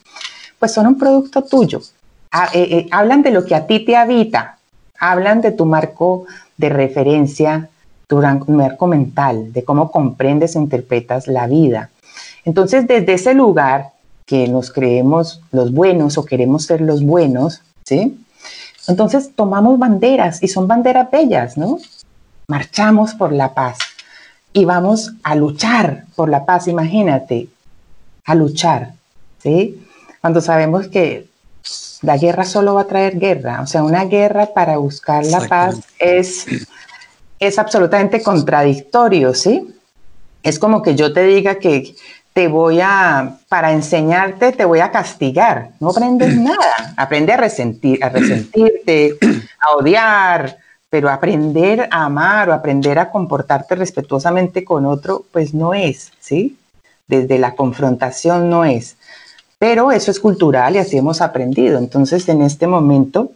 [0.59, 1.83] pues son un producto tuyo.
[2.53, 4.59] Eh, eh, hablan de lo que a ti te habita,
[4.99, 7.71] hablan de tu marco de referencia,
[8.09, 11.91] tu marco mental, de cómo comprendes e interpretas la vida.
[12.45, 13.93] Entonces, desde ese lugar
[14.27, 18.19] que nos creemos los buenos o queremos ser los buenos, ¿sí?
[18.89, 21.79] Entonces tomamos banderas y son banderas bellas, ¿no?
[22.49, 23.79] Marchamos por la paz
[24.53, 27.49] y vamos a luchar por la paz, imagínate,
[28.25, 28.95] a luchar,
[29.43, 29.87] ¿sí?
[30.21, 31.29] Cuando sabemos que
[32.03, 33.61] la guerra solo va a traer guerra.
[33.63, 36.47] O sea, una guerra para buscar la paz es,
[37.39, 39.75] es absolutamente contradictorio, ¿sí?
[40.43, 41.95] Es como que yo te diga que
[42.35, 45.71] te voy a, para enseñarte, te voy a castigar.
[45.81, 46.93] No aprendes nada.
[46.97, 49.17] Aprende a resentir, a resentirte,
[49.61, 50.59] a odiar,
[50.91, 56.59] pero aprender a amar o aprender a comportarte respetuosamente con otro, pues no es, ¿sí?
[57.07, 58.97] Desde la confrontación no es.
[59.59, 61.79] Pero eso es cultural y así hemos aprendido.
[61.79, 63.31] Entonces, en este momento,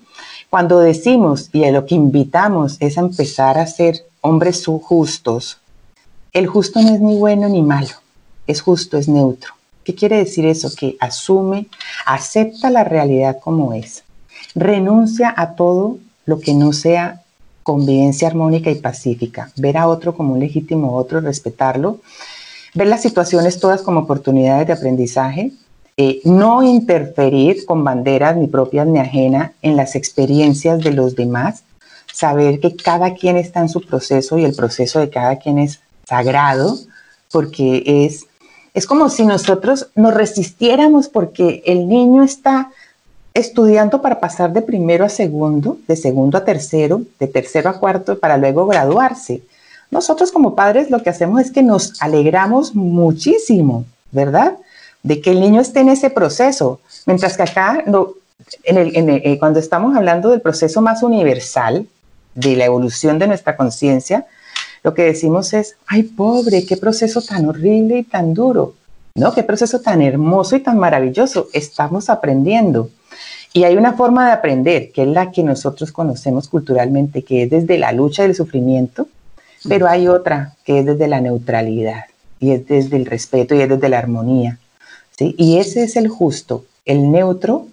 [0.50, 5.58] cuando decimos y a lo que invitamos es a empezar a ser hombres justos,
[6.32, 7.94] el justo no es ni bueno ni malo,
[8.48, 9.52] es justo, es neutro.
[9.84, 10.70] ¿Qué quiere decir eso?
[10.76, 11.68] Que asume,
[12.04, 14.02] acepta la realidad como es,
[14.56, 17.22] renuncia a todo lo que no sea
[17.62, 22.00] convivencia armónica y pacífica, ver a otro como un legítimo otro, respetarlo,
[22.74, 25.52] ver las situaciones todas como oportunidades de aprendizaje,
[25.96, 31.64] eh, no interferir con banderas ni propias ni ajenas en las experiencias de los demás,
[32.12, 35.80] saber que cada quien está en su proceso y el proceso de cada quien es
[36.06, 36.78] sagrado,
[37.32, 38.26] porque es,
[38.78, 42.70] es como si nosotros nos resistiéramos porque el niño está
[43.34, 48.18] estudiando para pasar de primero a segundo, de segundo a tercero, de tercero a cuarto,
[48.18, 49.42] para luego graduarse.
[49.90, 54.56] Nosotros como padres lo que hacemos es que nos alegramos muchísimo, ¿verdad?
[55.02, 57.84] de que el niño esté en ese proceso, mientras que acá,
[58.64, 61.86] eh, cuando estamos hablando del proceso más universal,
[62.34, 64.26] de la evolución de nuestra conciencia,
[64.82, 68.74] lo que decimos es, ay pobre, qué proceso tan horrible y tan duro,
[69.14, 69.32] ¿no?
[69.34, 72.90] Qué proceso tan hermoso y tan maravilloso, estamos aprendiendo.
[73.52, 77.50] Y hay una forma de aprender, que es la que nosotros conocemos culturalmente, que es
[77.50, 79.08] desde la lucha del sufrimiento,
[79.66, 82.04] pero hay otra que es desde la neutralidad,
[82.38, 84.58] y es desde el respeto y es desde la armonía.
[85.18, 87.66] Y ese es el justo, el neutro,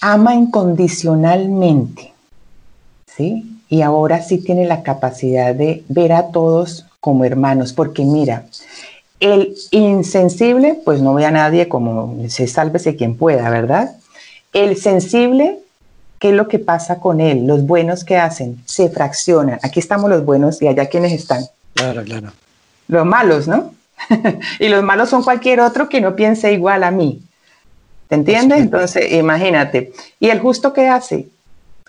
[0.00, 2.12] ama incondicionalmente,
[3.06, 3.57] ¿sí?
[3.68, 8.46] Y ahora sí tiene la capacidad de ver a todos como hermanos, porque mira,
[9.20, 13.96] el insensible, pues no ve a nadie como se sálvese quien pueda, ¿verdad?
[14.52, 15.58] El sensible,
[16.18, 17.46] ¿qué es lo que pasa con él?
[17.46, 19.58] Los buenos que hacen, se fraccionan.
[19.62, 21.44] Aquí estamos los buenos y allá quienes están.
[21.74, 22.32] Claro, claro.
[22.86, 23.74] Los malos, ¿no?
[24.60, 27.22] y los malos son cualquier otro que no piense igual a mí.
[28.08, 28.60] ¿Te entiendes?
[28.60, 29.92] Entonces, imagínate.
[30.18, 31.28] ¿Y el justo qué hace?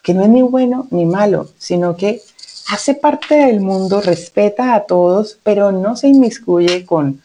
[0.03, 2.21] Que no es ni bueno ni malo, sino que
[2.69, 7.21] hace parte del mundo, respeta a todos, pero no se inmiscuye con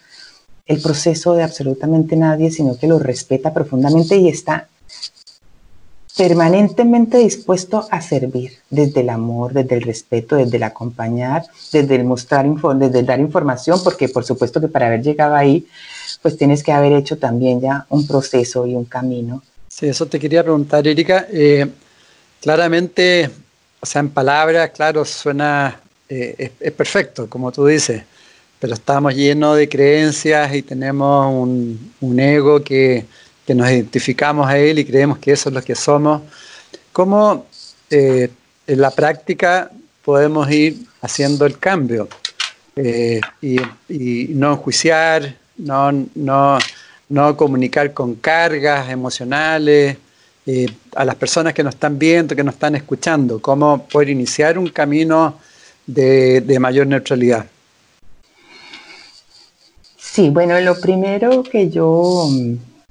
[0.66, 4.68] el proceso de absolutamente nadie, sino que lo respeta profundamente y está
[6.16, 12.04] permanentemente dispuesto a servir desde el amor, desde el respeto, desde el acompañar, desde el
[12.04, 15.66] mostrar, desde el dar información, porque por supuesto que para haber llegado ahí,
[16.22, 19.42] pues tienes que haber hecho también ya un proceso y un camino.
[19.68, 21.26] Sí, eso te quería preguntar, Erika.
[21.30, 21.68] Eh,
[22.44, 23.30] claramente,
[23.80, 25.80] o sea, en palabras, claro, suena,
[26.10, 28.02] eh, es, perfecto, como tú dices,
[28.60, 33.06] pero estamos llenos de creencias y tenemos un, ego que
[33.46, 36.22] que nos identificamos a Él y creemos que eso es lo que somos,
[36.92, 37.46] ¿cómo
[37.90, 38.30] eh,
[38.66, 39.70] en la práctica
[40.04, 42.08] podemos ir haciendo el cambio
[42.76, 43.56] eh, y,
[44.34, 46.58] no enjuiciar, no, no,
[47.08, 49.96] no, comunicar con cargas emocionales
[50.46, 53.40] eh, a las personas que nos están viendo, que nos están escuchando?
[53.40, 55.38] ¿Cómo poder iniciar un camino
[55.86, 57.46] de, de mayor neutralidad?
[60.14, 62.28] Sí, bueno, lo primero que yo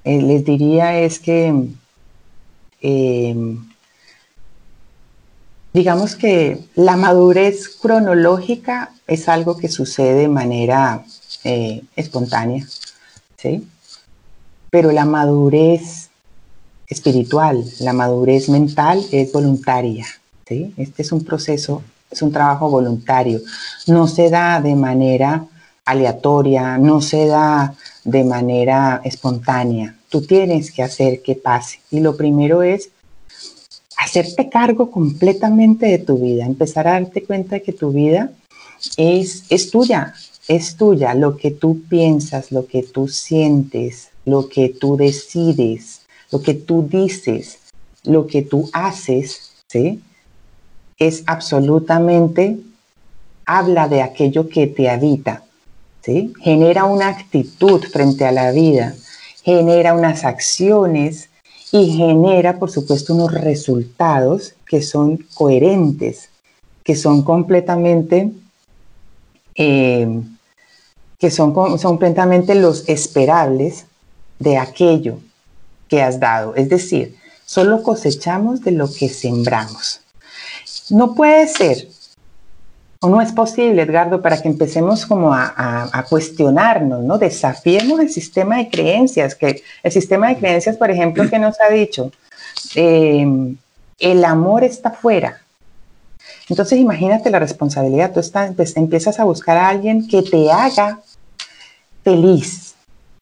[0.04, 1.54] eh, les diría es que,
[2.82, 3.58] eh,
[5.72, 11.06] digamos que la madurez cronológica es algo que sucede de manera
[11.46, 12.66] eh, espontánea,
[13.38, 13.66] ¿sí?
[14.70, 16.10] Pero la madurez
[16.93, 20.06] espiritual, la madurez mental es voluntaria,
[20.47, 20.73] ¿sí?
[20.77, 23.41] Este es un proceso, es un trabajo voluntario,
[23.88, 25.45] no se da de manera
[25.86, 29.95] aleatoria, no se da de manera espontánea.
[30.10, 31.79] Tú tienes que hacer que pase.
[31.91, 32.89] Y lo primero es
[33.97, 38.32] hacerte cargo completamente de tu vida, empezar a darte cuenta de que tu vida
[38.97, 40.13] es, es tuya,
[40.47, 46.03] es tuya, lo que tú piensas, lo que tú sientes, lo que tú decides,
[46.34, 47.60] lo que tú dices,
[48.04, 50.02] lo que tú haces, ¿sí?
[50.98, 52.58] Es absolutamente,
[53.46, 55.43] habla de aquello que te habita,
[56.02, 56.34] ¿sí?
[56.41, 58.96] Genera una actitud frente a la vida,
[59.43, 61.30] genera unas acciones
[61.72, 66.30] y genera, por supuesto, unos resultados que son coherentes,
[66.84, 68.32] que son completamente,
[69.54, 70.19] eh,
[71.19, 73.86] que son, son completamente los esperables
[74.39, 75.19] de aquello
[76.01, 76.56] has dado.
[76.56, 80.01] Es decir, solo cosechamos de lo que sembramos.
[80.89, 81.88] No puede ser
[83.03, 87.17] o no es posible, Edgardo, para que empecemos como a, cuestionarnos, ¿no?
[87.17, 91.69] Desafiemos el sistema de creencias, que el sistema de creencias, por ejemplo, que nos ha
[91.69, 92.13] dicho,
[92.75, 93.56] eh,
[93.99, 95.41] el amor está fuera.
[96.47, 101.01] Entonces imagínate la responsabilidad, tú estás, pues, empiezas a buscar a alguien que te haga
[102.06, 102.73] feliz,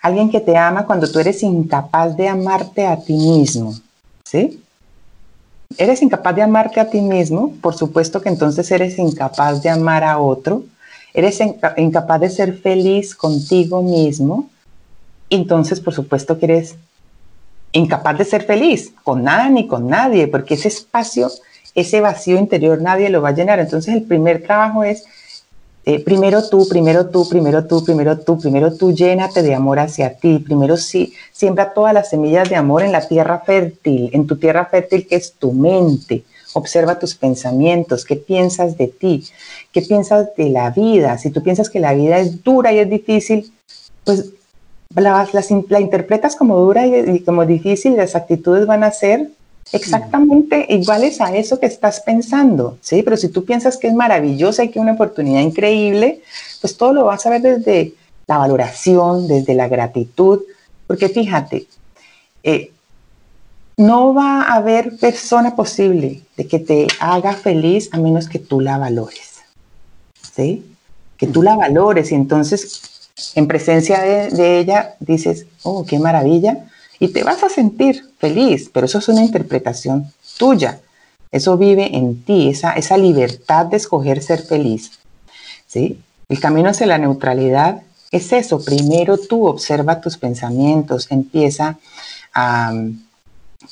[0.01, 3.73] alguien que te ama cuando tú eres incapaz de amarte a ti mismo,
[4.23, 4.61] ¿sí?
[5.77, 10.03] eres incapaz de amarte a ti mismo, por supuesto que entonces eres incapaz de amar
[10.03, 10.63] a otro,
[11.13, 11.39] eres
[11.77, 14.49] incapaz de ser feliz contigo mismo,
[15.29, 16.75] entonces por supuesto que eres
[17.73, 21.31] incapaz de ser feliz con nada ni con nadie, porque ese espacio,
[21.75, 23.59] ese vacío interior nadie lo va a llenar.
[23.59, 25.05] Entonces el primer trabajo es
[25.83, 30.13] eh, primero tú, primero tú, primero tú, primero tú, primero tú, llénate de amor hacia
[30.15, 30.37] ti.
[30.37, 34.65] Primero sí, siembra todas las semillas de amor en la tierra fértil, en tu tierra
[34.65, 36.23] fértil que es tu mente.
[36.53, 39.23] Observa tus pensamientos, qué piensas de ti,
[39.71, 41.17] qué piensas de la vida.
[41.17, 43.51] Si tú piensas que la vida es dura y es difícil,
[44.03, 44.31] pues
[44.95, 49.31] la, la, interpretas como dura y, y como difícil, las actitudes van a ser
[49.73, 53.03] exactamente iguales a eso que estás pensando, ¿sí?
[53.03, 56.21] Pero si tú piensas que es maravillosa y que es una oportunidad increíble,
[56.59, 57.93] pues todo lo vas a ver desde
[58.27, 60.41] la valoración, desde la gratitud,
[60.87, 61.67] porque fíjate,
[62.43, 62.71] eh,
[63.77, 68.59] no va a haber persona posible de que te haga feliz a menos que tú
[68.59, 69.41] la valores,
[70.35, 70.65] ¿sí?
[71.17, 76.65] Que tú la valores y entonces en presencia de ella dices, oh, qué maravilla,
[77.01, 80.79] y te vas a sentir feliz, pero eso es una interpretación tuya.
[81.31, 84.91] Eso vive en ti, esa, esa libertad de escoger ser feliz.
[85.65, 85.99] ¿sí?
[86.29, 88.63] El camino hacia la neutralidad es eso.
[88.63, 91.79] Primero tú observa tus pensamientos, empieza
[92.35, 92.71] a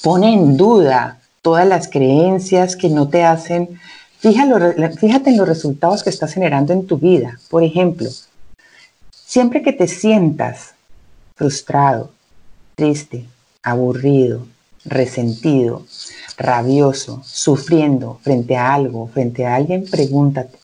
[0.02, 3.80] pone en duda todas las creencias que no te hacen.
[4.20, 7.39] fíjate en los resultados que estás generando en tu vida.
[7.52, 8.10] Por ejemplo,
[9.12, 10.74] siempre que te sientas
[11.36, 12.12] frustrado,
[12.80, 13.26] triste,
[13.62, 14.48] aburrido,
[14.86, 15.86] resentido,
[16.38, 20.58] rabioso, sufriendo frente a algo, frente a alguien, pregúntate,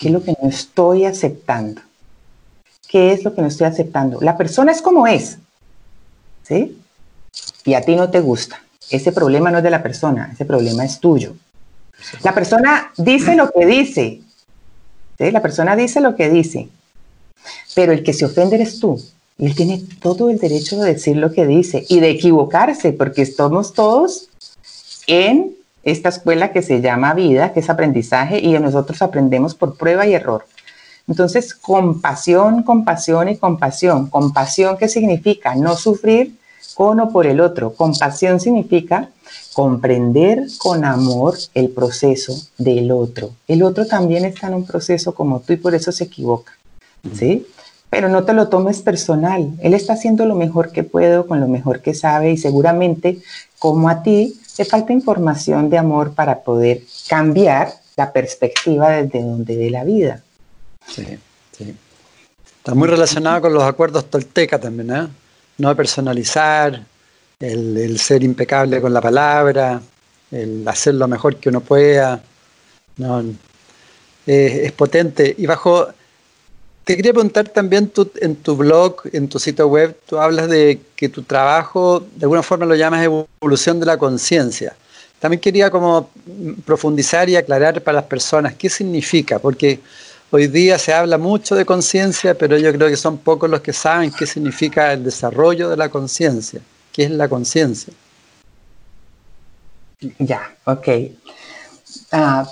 [0.00, 1.80] ¿qué es lo que no estoy aceptando?
[2.88, 4.20] ¿Qué es lo que no estoy aceptando?
[4.20, 5.38] La persona es como es,
[6.42, 6.76] ¿sí?
[7.64, 8.60] Y a ti no te gusta.
[8.90, 11.36] Ese problema no es de la persona, ese problema es tuyo.
[12.24, 14.22] La persona dice lo que dice,
[15.18, 15.30] ¿sí?
[15.30, 16.68] La persona dice lo que dice,
[17.76, 19.00] pero el que se ofende eres tú.
[19.38, 23.72] Él tiene todo el derecho de decir lo que dice y de equivocarse, porque estamos
[23.72, 24.28] todos
[25.06, 30.06] en esta escuela que se llama vida, que es aprendizaje, y nosotros aprendemos por prueba
[30.06, 30.44] y error.
[31.06, 34.10] Entonces, compasión, compasión y compasión.
[34.10, 35.54] Compasión, ¿qué significa?
[35.54, 36.36] No sufrir
[36.74, 37.72] con o por el otro.
[37.72, 39.08] Compasión significa
[39.54, 43.30] comprender con amor el proceso del otro.
[43.46, 46.52] El otro también está en un proceso como tú y por eso se equivoca.
[47.14, 47.46] ¿Sí?
[47.90, 49.52] Pero no te lo tomes personal.
[49.60, 53.18] Él está haciendo lo mejor que puede con lo mejor que sabe y seguramente
[53.58, 59.56] como a ti te falta información de amor para poder cambiar la perspectiva desde donde
[59.56, 60.22] ve la vida.
[60.86, 61.04] Sí,
[61.56, 61.74] sí.
[62.58, 65.08] Está muy relacionado con los acuerdos tolteca también, ¿eh?
[65.58, 66.84] No personalizar,
[67.40, 69.80] el, ser impecable con la palabra,
[70.30, 72.20] el hacer lo mejor que uno pueda.
[72.96, 73.24] No,
[74.26, 75.34] es potente.
[75.38, 75.88] Y bajo
[76.88, 81.10] te quería preguntar también, en tu blog, en tu sitio web, tú hablas de que
[81.10, 84.74] tu trabajo, de alguna forma lo llamas evolución de la conciencia.
[85.20, 86.08] También quería como
[86.64, 89.80] profundizar y aclarar para las personas qué significa, porque
[90.30, 93.74] hoy día se habla mucho de conciencia, pero yo creo que son pocos los que
[93.74, 97.92] saben qué significa el desarrollo de la conciencia, qué es la conciencia.
[100.18, 100.88] Ya, ok.
[102.12, 102.48] Ah,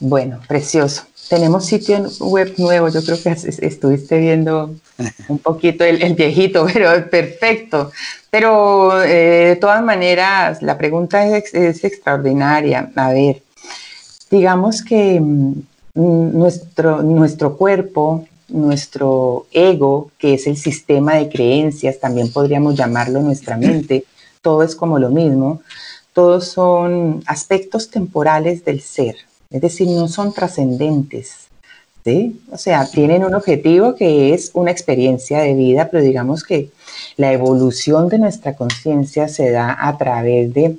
[0.00, 1.04] bueno, precioso.
[1.28, 4.74] Tenemos sitio web nuevo, yo creo que estuviste viendo
[5.28, 7.90] un poquito el, viejito, pero perfecto.
[8.30, 11.54] Pero eh, de todas maneras, la pregunta es,
[11.84, 12.90] extraordinaria.
[12.94, 13.42] A ver,
[14.30, 15.62] digamos que mm,
[15.94, 23.56] nuestro, nuestro cuerpo, nuestro ego, que es el sistema de creencias, también podríamos llamarlo nuestra
[23.58, 24.04] mente,
[24.42, 25.60] todo es como lo mismo,
[26.12, 29.16] todos son aspectos temporales del ser,
[29.50, 31.48] es decir, no son trascendentes.
[32.04, 32.40] ¿sí?
[32.52, 36.70] O sea, tienen un objetivo que es una experiencia de vida, pero digamos que
[37.16, 40.76] la evolución de nuestra conciencia se da a través de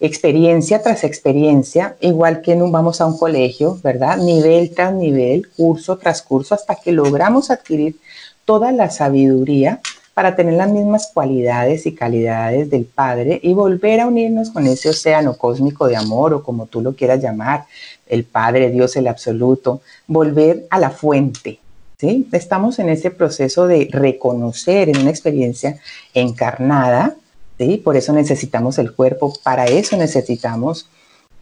[0.00, 4.18] experiencia tras experiencia, igual que no vamos a un colegio, ¿verdad?
[4.18, 7.96] Nivel tras nivel, curso tras curso, hasta que logramos adquirir
[8.44, 9.80] toda la sabiduría
[10.16, 14.88] para tener las mismas cualidades y calidades del Padre y volver a unirnos con ese
[14.88, 17.66] océano cósmico de amor o como tú lo quieras llamar,
[18.06, 21.58] el Padre, Dios, el absoluto, volver a la fuente.
[21.98, 22.26] ¿sí?
[22.32, 25.78] Estamos en ese proceso de reconocer en una experiencia
[26.14, 27.14] encarnada,
[27.58, 27.76] ¿sí?
[27.76, 30.88] por eso necesitamos el cuerpo, para eso necesitamos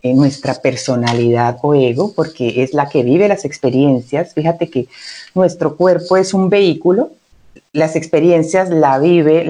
[0.02, 4.34] eh, nuestra personalidad o ego, porque es la que vive las experiencias.
[4.34, 4.88] Fíjate que
[5.32, 7.12] nuestro cuerpo es un vehículo
[7.74, 9.42] las experiencias la vive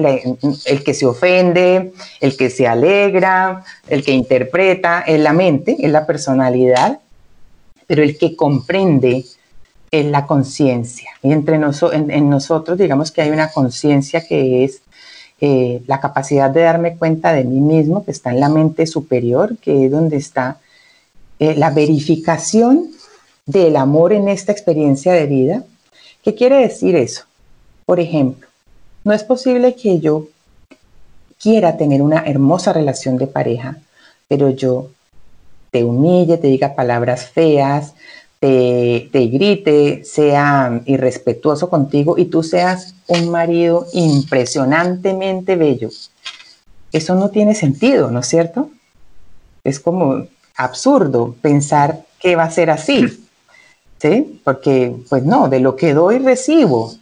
[0.65, 5.91] el que se ofende, el que se alegra, el que interpreta, es la mente, es
[5.91, 6.99] la personalidad,
[7.85, 9.25] pero el que comprende
[9.91, 11.11] es la conciencia.
[11.21, 14.81] Y entre en, nosotros, digamos que hay una conciencia que es
[15.39, 19.55] eh, la capacidad de darme cuenta de mí mismo, que está en la mente superior,
[19.57, 20.57] que es donde está
[21.37, 22.89] eh, la verificación
[23.45, 25.63] del amor en esta experiencia de vida.
[26.23, 27.25] ¿Qué quiere decir eso?
[27.85, 28.47] Por ejemplo,
[29.03, 30.27] no es posible que yo
[31.39, 33.77] quiera tener una hermosa relación de pareja,
[34.27, 34.89] pero yo
[35.71, 37.93] te humille, te diga palabras feas,
[38.39, 45.89] te, grite, sea irrespetuoso contigo y tú seas un marido impresionantemente bello.
[46.91, 48.69] Eso no tiene sentido, ¿no es cierto?
[49.63, 53.05] Es como absurdo pensar que va a ser así,
[53.99, 54.41] ¿sí?
[54.43, 56.93] Porque, pues no, de lo que doy recibo.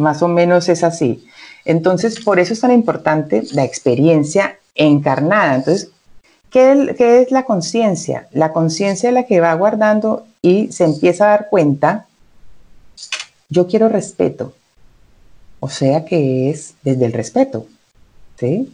[0.00, 1.26] Más o menos es así.
[1.66, 5.56] Entonces, por eso es tan importante la experiencia encarnada.
[5.56, 5.90] Entonces,
[6.50, 8.26] ¿qué, es la conciencia?
[8.32, 12.06] La conciencia es la que va guardando y se empieza a dar cuenta,
[13.50, 14.54] yo quiero respeto.
[15.60, 17.66] O sea que es desde el respeto.
[18.38, 18.72] ¿sí?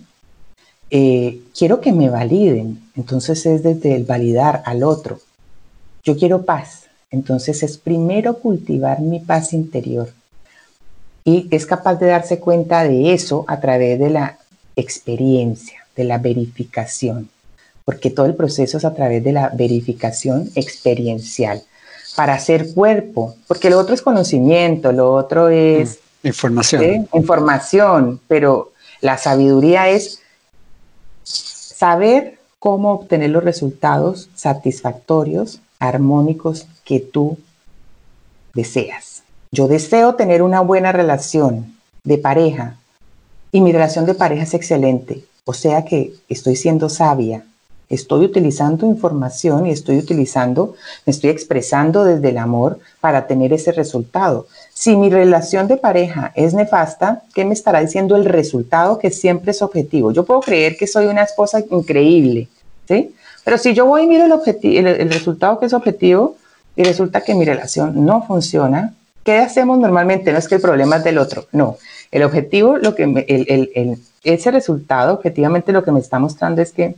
[0.91, 2.89] Eh, quiero que me validen.
[2.95, 5.19] Entonces es desde el validar al otro.
[6.05, 6.85] Yo quiero paz.
[7.11, 10.13] Entonces es primero cultivar mi paz interior
[11.27, 14.39] y es capaz de darse cuenta de eso a través de la
[14.77, 17.29] experiencia, de la verificación,
[17.85, 21.65] porque todo el proceso es a través de la verificación experiencial
[22.15, 27.09] para hacer cuerpo, porque lo otro es conocimiento, lo otro es mm, información.
[27.13, 28.71] Información, pero
[29.01, 30.21] la sabiduría es
[31.25, 37.37] saber cómo obtener los resultados satisfactorios, armónicos que tú
[38.55, 39.16] deseas.
[39.57, 42.77] Yo deseo tener una buena relación de pareja
[43.51, 45.25] y mi relación de pareja es excelente.
[45.47, 47.43] O sea que estoy siendo sabia,
[47.89, 50.75] estoy utilizando información y estoy utilizando,
[51.07, 54.47] me estoy expresando desde el amor para tener ese resultado.
[54.75, 59.53] Si mi relación de pareja es nefasta, ¿qué me estará diciendo el resultado que siempre
[59.53, 60.13] es objetivo?
[60.13, 62.49] Yo puedo creer que soy una esposa increíble,
[62.87, 63.15] ¿sí?
[63.43, 66.37] Pero si yo voy y miro el, el resultado que es objetivo
[66.77, 68.93] y resulta que mi relación no funciona,
[69.27, 70.31] ¿Qué hacemos normalmente?
[70.31, 71.79] No es que el problema es del otro, no.
[72.13, 76.95] El objetivo, lo que el, ese resultado, objetivamente lo que me está mostrando es que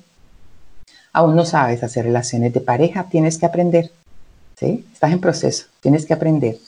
[1.15, 3.91] aún no sabes hacer relaciones de pareja, tienes que aprender.
[4.61, 4.85] ¿sí?
[4.93, 6.59] Estás en proceso, tienes que aprender.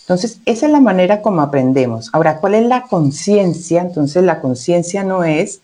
[0.00, 2.10] Entonces, esa es la manera como aprendemos.
[2.12, 3.80] Ahora, ¿cuál es la conciencia?
[3.80, 5.62] Entonces, la conciencia no es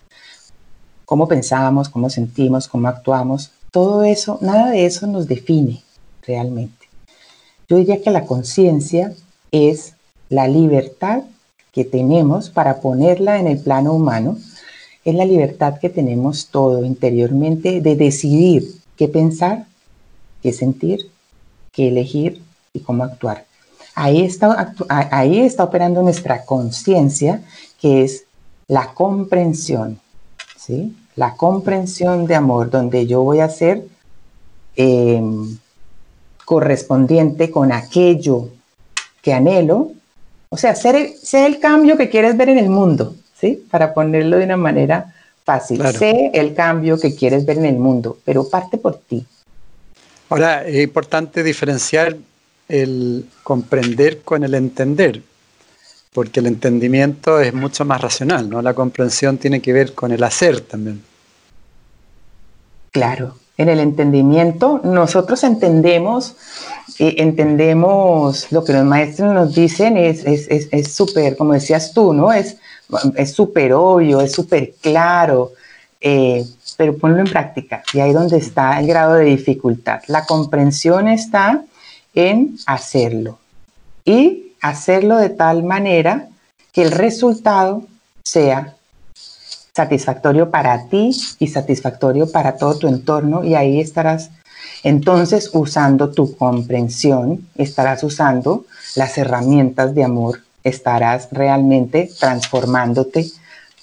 [1.05, 3.51] cómo pensamos, cómo sentimos, cómo actuamos.
[3.69, 5.83] Todo eso, nada de eso nos define
[6.25, 6.87] realmente.
[7.69, 9.13] Yo diría que la conciencia
[9.53, 9.93] es
[10.29, 11.23] la libertad
[11.71, 14.37] que tenemos para ponerla en el plano humano,
[15.05, 19.67] es la libertad que tenemos todo interiormente de decidir qué pensar,
[20.41, 21.11] qué sentir,
[21.71, 22.41] qué elegir
[22.73, 23.45] y cómo actuar.
[23.95, 27.43] Ahí está, ahí está operando nuestra conciencia,
[27.79, 28.25] que es
[28.67, 29.99] la comprensión,
[30.57, 30.95] ¿sí?
[31.15, 33.85] La comprensión de amor, donde yo voy a ser
[34.75, 35.59] em,
[36.43, 38.49] correspondiente con aquello
[39.23, 39.93] que anhelo,
[40.49, 43.65] o sea, el, el cambio que quieres ver en el mundo, ¿sí?
[43.71, 45.81] Para ponerlo de una manera fácil.
[45.97, 49.25] Sé el cambio que quieres ver en el mundo, pero parte por ti.
[50.29, 52.17] Ahora, es importante diferenciar
[52.67, 55.21] el comprender con el entender,
[56.11, 58.61] porque el entendimiento es mucho más racional, ¿no?
[58.61, 61.01] La comprensión tiene que ver con el hacer también.
[62.91, 66.35] Claro, en el entendimiento nosotros entendemos,
[66.99, 72.31] eh, entendemos lo que los maestros nos dicen, es súper, como decías tú, ¿no?
[72.33, 72.57] Es
[73.33, 75.53] súper obvio, es súper claro,
[75.99, 76.45] eh,
[76.77, 80.01] pero ponlo en práctica y ahí es donde está el grado de dificultad.
[80.07, 81.63] La comprensión está
[82.13, 83.39] en hacerlo
[84.05, 86.27] y hacerlo de tal manera
[86.71, 87.83] que el resultado
[88.23, 88.75] sea
[89.73, 94.29] satisfactorio para ti y satisfactorio para todo tu entorno y ahí estarás
[94.83, 103.27] entonces usando tu comprensión, estarás usando las herramientas de amor, estarás realmente transformándote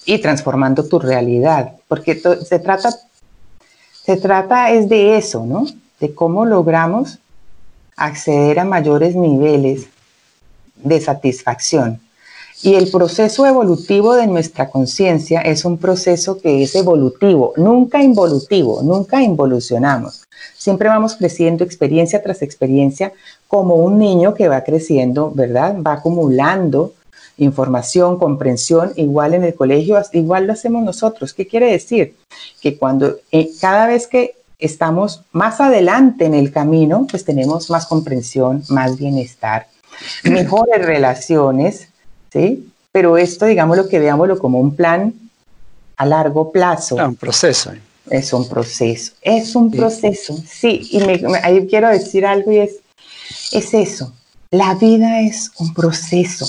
[0.06, 2.90] y transformando tu realidad, porque se trata
[4.04, 5.66] se trata es de eso, ¿no?
[6.00, 7.18] De cómo logramos
[7.96, 9.86] acceder a mayores niveles
[10.76, 12.00] de satisfacción.
[12.62, 18.82] Y el proceso evolutivo de nuestra conciencia es un proceso que es evolutivo, nunca involutivo,
[18.82, 20.24] nunca involucionamos.
[20.58, 23.12] Siempre vamos creciendo experiencia tras experiencia
[23.48, 25.76] como un niño que va creciendo, ¿verdad?
[25.80, 26.92] Va acumulando
[27.38, 31.32] información, comprensión, igual en el colegio, igual lo hacemos nosotros.
[31.32, 32.14] ¿Qué quiere decir?
[32.60, 37.86] Que cuando eh, cada vez que estamos más adelante en el camino, pues tenemos más
[37.86, 39.66] comprensión, más bienestar,
[40.24, 41.88] mejores relaciones,
[42.32, 42.70] ¿sí?
[42.92, 45.14] Pero esto, digámoslo que veámoslo como un plan
[45.96, 46.96] a largo plazo.
[47.08, 47.72] un proceso.
[48.08, 50.88] Es un proceso, es un proceso, sí.
[50.90, 51.00] Y
[51.44, 52.76] ahí quiero decir algo y es,
[53.52, 54.12] es eso.
[54.50, 56.46] La vida es un proceso,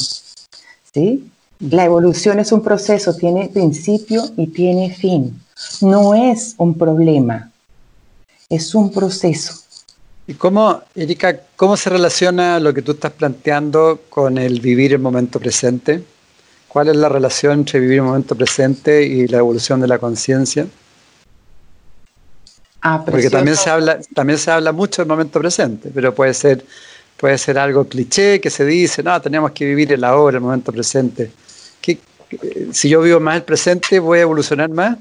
[0.91, 1.29] ¿sí?
[1.59, 5.39] La evolución es un proceso, tiene principio y tiene fin.
[5.81, 7.51] No es un problema,
[8.49, 9.53] es un proceso.
[10.31, 14.99] ¿Y cómo, Erika, cómo se relaciona lo que tú estás planteando con el vivir el
[14.99, 16.01] momento presente?
[16.69, 20.67] ¿Cuál es la relación entre vivir el momento presente y la evolución de la conciencia?
[22.81, 26.63] Ah, Porque también se, habla, también se habla mucho del momento presente, pero puede ser,
[27.17, 30.71] puede ser algo cliché que se dice, no, tenemos que vivir el ahora, el momento
[30.71, 31.29] presente.
[32.71, 34.97] si yo vivo más el presente, ¿voy a evolucionar más?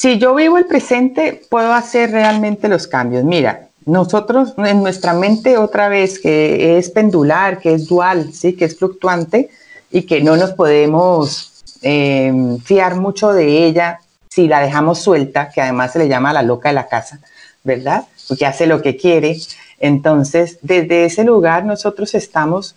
[0.00, 3.22] Si yo vivo el presente, puedo hacer realmente los cambios.
[3.22, 8.64] Mira, nosotros en nuestra mente otra vez que es pendular, que es dual, sí, que
[8.64, 9.50] es fluctuante
[9.90, 15.60] y que no nos podemos em, fiar mucho de ella si la dejamos suelta, que
[15.60, 17.20] además se le llama la loca de la casa,
[17.62, 18.06] ¿verdad?
[18.26, 19.36] Porque hace lo que quiere.
[19.80, 22.74] Entonces, desde ese lugar nosotros estamos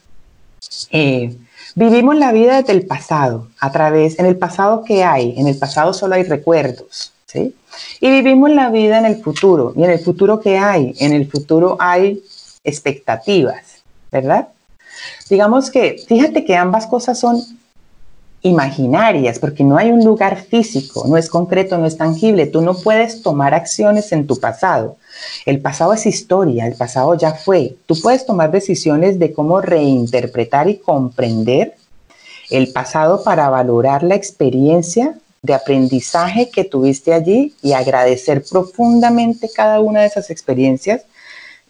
[0.92, 1.38] eh,
[1.76, 5.58] Vivimos la vida desde el pasado, a través, en el pasado que hay, en el
[5.58, 10.40] pasado solo hay recuerdos, Y vivimos la vida en el futuro, y en el futuro
[10.40, 12.24] que hay, en el futuro hay
[12.64, 14.50] expectativas, ¿verdad?
[15.30, 17.42] Digamos que, fíjate que ambas cosas son
[18.44, 22.76] imaginarias, porque no hay un lugar físico, no es concreto, no es tangible, tú no
[22.76, 24.98] puedes tomar acciones en tu pasado.
[25.46, 27.76] El pasado es historia, el pasado ya fue.
[27.86, 31.76] Tú puedes tomar decisiones de cómo reinterpretar y comprender
[32.50, 39.82] el pasado para valorar la experiencia de aprendizaje que tuviste allí y agradecer profundamente cada
[39.82, 41.04] una de esas experiencias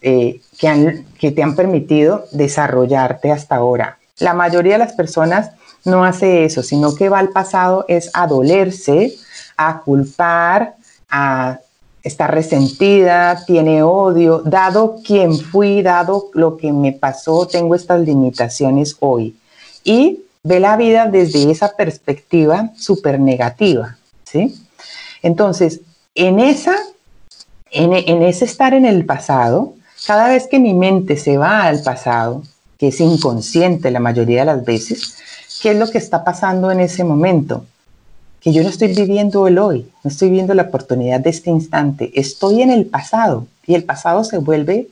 [0.00, 3.98] eh, que, que te han permitido desarrollarte hasta ahora.
[4.20, 5.50] La mayoría de las personas
[5.84, 9.12] no hace eso, sino que va al pasado es a dolerse,
[9.56, 10.76] a culpar,
[11.10, 11.58] a
[12.04, 18.96] estar resentida, tiene odio, dado quien fui, dado lo que me pasó, tengo estas limitaciones
[19.00, 19.36] hoy.
[19.82, 24.54] Y ve la vida desde esa perspectiva súper negativa, ¿sí?
[25.22, 25.80] Entonces,
[26.14, 26.76] en, esa,
[27.70, 29.74] en, en ese estar en el pasado,
[30.06, 32.42] cada vez que mi mente se va al pasado,
[32.78, 35.16] que es inconsciente la mayoría de las veces,
[35.62, 37.64] ¿qué es lo que está pasando en ese momento?
[38.44, 42.12] que yo no estoy viviendo el hoy, no estoy viviendo la oportunidad de este instante,
[42.14, 44.88] estoy en el pasado y el pasado se vuelve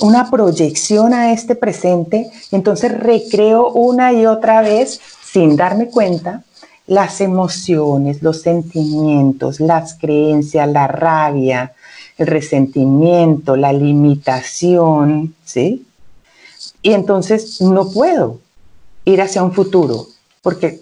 [0.00, 6.44] una proyección a este presente entonces recreo una y otra vez sin darme cuenta
[6.86, 11.74] las emociones, los sentimientos, las creencias, la rabia,
[12.16, 15.86] el resentimiento, la limitación, ¿sí?
[16.82, 18.38] Y entonces no puedo
[19.04, 20.06] ir hacia un futuro,
[20.42, 20.80] porque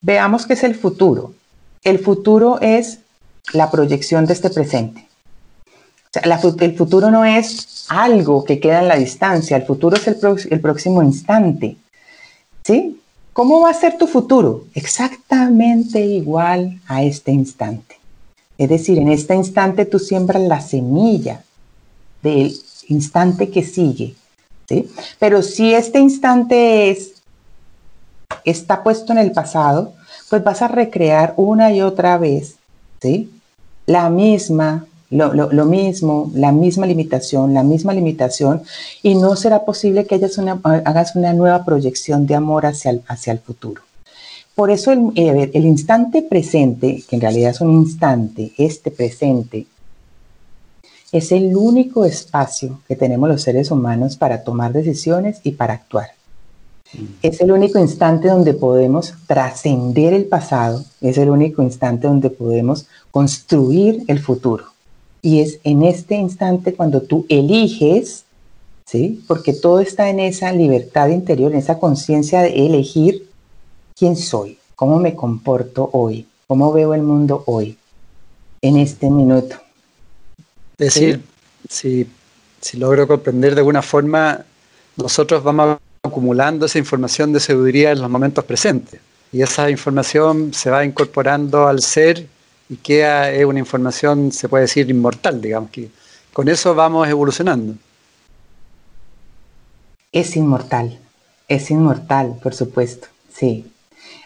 [0.00, 1.34] veamos qué es el futuro.
[1.82, 3.00] El futuro es
[3.52, 5.08] la proyección de este presente.
[6.60, 11.02] el futuro no es algo que queda en la distancia, el futuro es el, próximo
[11.02, 11.76] instante.
[12.64, 13.00] ¿Sí?
[13.32, 14.64] ¿Cómo va a ser tu futuro?
[14.74, 17.96] Exactamente igual a este instante.
[18.58, 21.42] Es decir, en este instante tú siembras la semilla
[22.22, 22.54] del
[22.88, 24.14] instante que sigue.
[24.68, 24.88] ¿sí?
[25.18, 27.22] Pero si este instante es,
[28.44, 29.94] está puesto en el pasado,
[30.28, 32.56] pues vas a recrear una y otra vez
[33.00, 33.30] ¿sí?
[33.86, 38.62] la misma lo, mismo, la misma limitación, la misma limitación,
[39.02, 43.32] y no será posible que una, hagas una nueva proyección de amor hacia el, hacia
[43.32, 43.82] el futuro.
[44.54, 49.66] Por eso el, eh, el instante presente, que en realidad es un instante, este presente,
[51.10, 56.08] es el único espacio que tenemos los seres humanos para tomar decisiones y para actuar.
[56.94, 57.04] Mm.
[57.22, 62.86] Es el único instante donde podemos trascender el pasado, es el único instante donde podemos
[63.10, 64.71] construir el futuro.
[65.22, 68.24] Y es en este instante cuando tú eliges,
[68.84, 69.22] ¿sí?
[69.28, 73.28] Porque todo está en esa libertad interior, en esa conciencia de elegir
[73.96, 77.78] quién soy, cómo me comporto hoy, cómo veo el mundo hoy,
[78.60, 79.56] en este minuto.
[80.76, 81.22] Es decir,
[81.68, 82.06] si,
[82.60, 84.44] si logro comprender de alguna forma,
[84.96, 89.00] nosotros vamos acumulando esa información de sabiduría en los momentos presentes.
[89.30, 92.26] Y esa información se va incorporando al ser
[92.68, 95.90] y queda es una información, se puede decir, inmortal, digamos, que
[96.32, 97.74] con eso vamos evolucionando.
[100.10, 100.98] Es inmortal,
[101.48, 103.66] es inmortal, por supuesto, sí.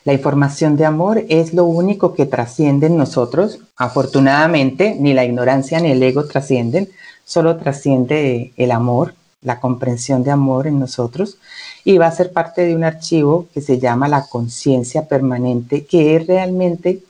[0.04, 3.58] La información de amor es lo único que trasciende en nosotros.
[3.76, 6.88] Afortunadamente, ni la ignorancia ni el ego trascienden,
[7.24, 11.38] solo trasciende el amor, la comprensión de amor en nosotros
[11.84, 16.16] y va a ser parte de un archivo que se llama la conciencia permanente, que
[16.16, 17.02] es realmente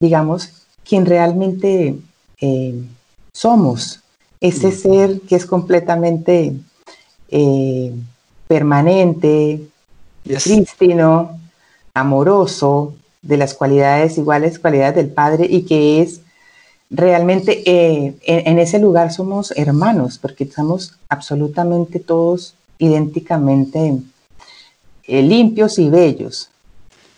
[0.00, 0.50] digamos,
[0.84, 1.98] quien realmente
[2.40, 2.82] eh,
[3.32, 4.00] somos,
[4.40, 6.54] ese ser que es completamente
[7.30, 7.92] eh,
[8.46, 9.60] permanente,
[10.22, 11.38] prístino,
[11.92, 16.20] amoroso, de las cualidades iguales, cualidades del Padre y que es
[16.88, 23.98] realmente eh, en, ese lugar somos hermanos, porque estamos absolutamente todos idénticamente
[25.08, 26.50] limpios y bellos.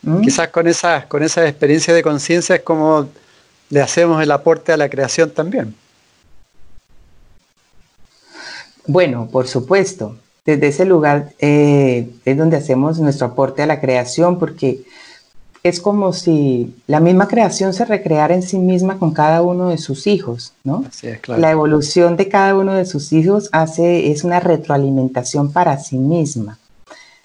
[0.03, 0.20] ¿Mm?
[0.22, 3.09] Quizás con esa, con esa experiencia de conciencia es como
[3.68, 5.74] le hacemos el aporte a la creación también.
[8.86, 10.16] Bueno, por supuesto.
[10.44, 14.82] Desde ese lugar eh, es donde hacemos nuestro aporte a la creación porque
[15.62, 19.76] es como si la misma creación se recreara en sí misma con cada uno de
[19.76, 20.84] sus hijos, ¿no?
[21.26, 26.59] La evolución de cada uno de sus hijos hace, es una retroalimentación para sí misma.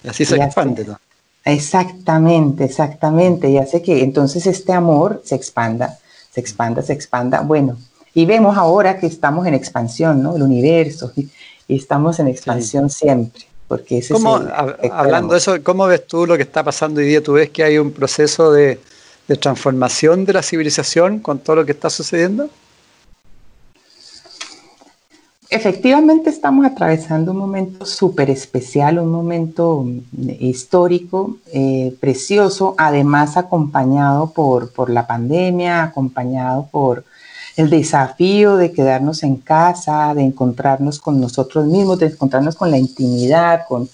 [0.04, 0.84] Y así se expande.
[0.84, 0.98] ¿no?
[1.46, 3.48] Exactamente, exactamente.
[3.48, 5.96] Y hace que entonces este amor se expanda,
[6.30, 7.40] se expanda, se expanda.
[7.40, 7.78] Bueno,
[8.12, 10.34] y vemos ahora que estamos en expansión, ¿no?
[10.34, 11.30] El universo, y,
[11.68, 13.44] estamos en expansión siempre.
[13.68, 14.40] Porque ese ¿Cómo,
[14.92, 17.22] hablando de eso, ¿cómo ves tú lo que está pasando hoy día?
[17.22, 18.78] ¿Tú ves que hay un proceso de
[19.40, 22.50] transformación de la civilización con todo lo que está sucediendo?
[25.56, 34.32] Efectivamente estamos atravesando un momento súper especial, un momento mm, histórico, eh, precioso, además acompañado
[34.32, 37.04] por, por, la pandemia, acompañado por
[37.56, 42.76] el desafío de quedarnos en casa, de encontrarnos con nosotros mismos, de encontrarnos con la
[42.76, 43.88] intimidad, con,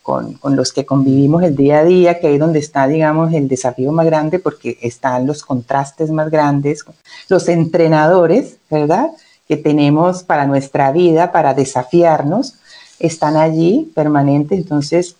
[0.00, 3.48] con, con los que convivimos el día a día, que es donde está, digamos, el
[3.48, 6.86] desafío más grande, porque están los contrastes más grandes,
[7.28, 9.10] los entrenadores, ¿verdad?
[9.48, 12.54] Que tenemos para nuestra vida, para desafiarnos,
[12.98, 14.58] están allí permanentes.
[14.58, 15.16] Entonces,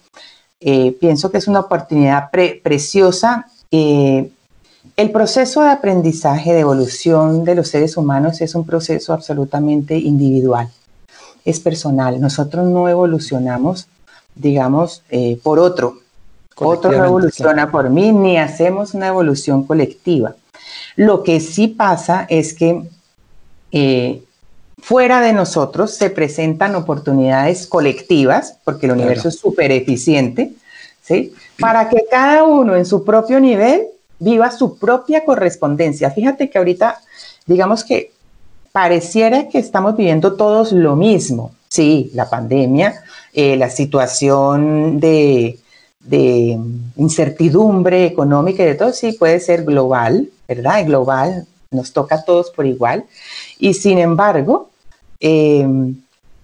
[0.61, 3.47] eh, pienso que es una oportunidad preciosa.
[3.71, 4.31] Eh,
[4.97, 10.71] el proceso de aprendizaje, de evolución de los seres humanos es un proceso absolutamente individual,
[11.45, 12.21] es personal.
[12.21, 13.89] Nosotros no evolucionamos,
[14.35, 15.99] digamos, eh, por otro.
[16.57, 20.37] Otro no evoluciona por mí, ni hacemos una evolución colectiva.
[20.95, 22.83] Lo que sí pasa es que
[23.73, 24.23] eh,
[24.81, 30.53] fuera de nosotros se presentan oportunidades colectivas, porque el universo es súper eficiente,
[31.03, 31.33] ¿sí?
[31.59, 33.87] Para que cada uno en su propio nivel
[34.19, 36.11] viva su propia correspondencia.
[36.11, 37.01] Fíjate que ahorita,
[37.47, 38.13] digamos que
[38.73, 41.53] pareciera que estamos viviendo todos lo mismo.
[41.69, 43.03] Sí, la pandemia,
[43.33, 45.59] eh, la situación de,
[46.01, 46.59] de,
[46.97, 50.85] incertidumbre económica y de todo, sí, puede ser global, ¿verdad?
[50.85, 53.05] Global, nos toca a todos por igual.
[53.59, 54.71] Y sin embargo,
[55.21, 55.67] eh,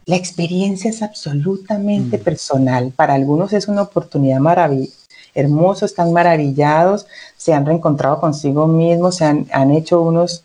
[0.08, 2.22] la experiencia es absolutamente mm.
[2.22, 2.92] personal.
[2.96, 4.96] Para algunos es una oportunidad maravillosa,
[5.34, 7.06] hermoso, están maravillados,
[7.36, 10.44] se han reencontrado consigo mismos, se han, hecho unos,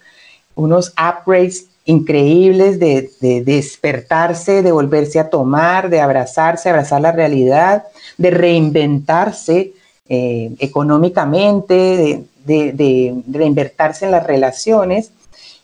[0.55, 3.09] unos upgrades increíbles de,
[3.45, 7.86] despertarse, de volverse a tomar, de abrazarse, abrazar la realidad,
[8.17, 9.73] de reinventarse
[10.09, 15.12] eh, económicamente, de, de, reinvertirse en las relaciones.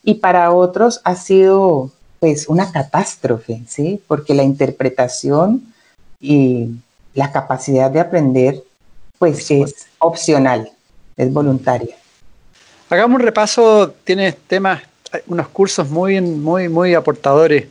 [0.04, 4.02] Y para otros ha sido pues una catástrofe, ¿sí?
[4.08, 5.74] Porque la interpretación
[6.20, 6.70] y
[7.14, 8.64] la capacidad de aprender
[9.18, 10.72] pues es opcional,
[11.18, 11.96] es voluntaria.
[12.90, 14.82] Hagamos un repaso, tienes temas,
[15.28, 17.68] unos cursos muy, muy, muy aportadores.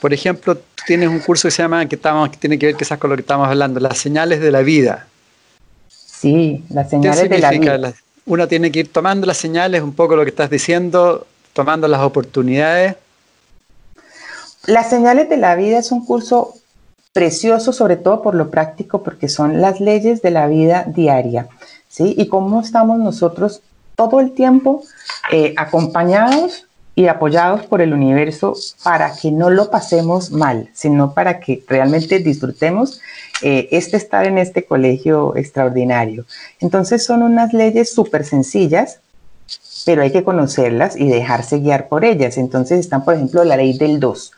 [0.00, 2.98] Por ejemplo, tienes un curso que se llama, que, estamos, que tiene que ver quizás
[2.98, 5.06] con lo que estamos hablando, las señales de la vida.
[5.88, 7.94] Sí, las señales de la vida.
[8.28, 12.00] Uno tiene que ir tomando las señales, un poco lo que estás diciendo, tomando las
[12.00, 12.94] oportunidades
[14.68, 16.54] las señales de la vida es un curso
[17.14, 21.48] precioso, sobre todo por lo práctico, porque son las leyes de la vida diaria,
[21.88, 22.14] ¿sí?
[22.18, 23.62] Y cómo estamos nosotros
[23.96, 24.82] todo el tiempo
[25.32, 26.66] eh, acompañados
[26.98, 32.18] y apoyados por el universo para que no lo pasemos mal, sino para que realmente
[32.18, 33.00] disfrutemos
[33.40, 36.26] eh, este estar en este colegio extraordinario.
[36.58, 38.98] Entonces son unas leyes súper sencillas,
[39.86, 42.36] pero hay que conocerlas y dejarse guiar por ellas.
[42.36, 44.32] Entonces están, por ejemplo, la ley del 2.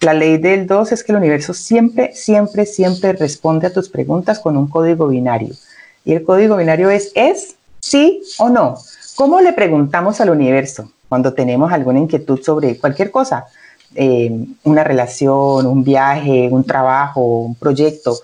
[0.00, 4.38] La ley del 2 es que el universo siempre, siempre, siempre responde a tus preguntas
[4.38, 5.54] con un código binario.
[6.02, 8.78] Y el código binario es es, sí o no.
[9.16, 13.46] ¿Cómo le preguntamos al universo cuando tenemos alguna inquietud sobre cualquier cosa?
[13.94, 14.30] Eh,
[14.64, 18.18] una relación, un viaje, un trabajo, un proyecto.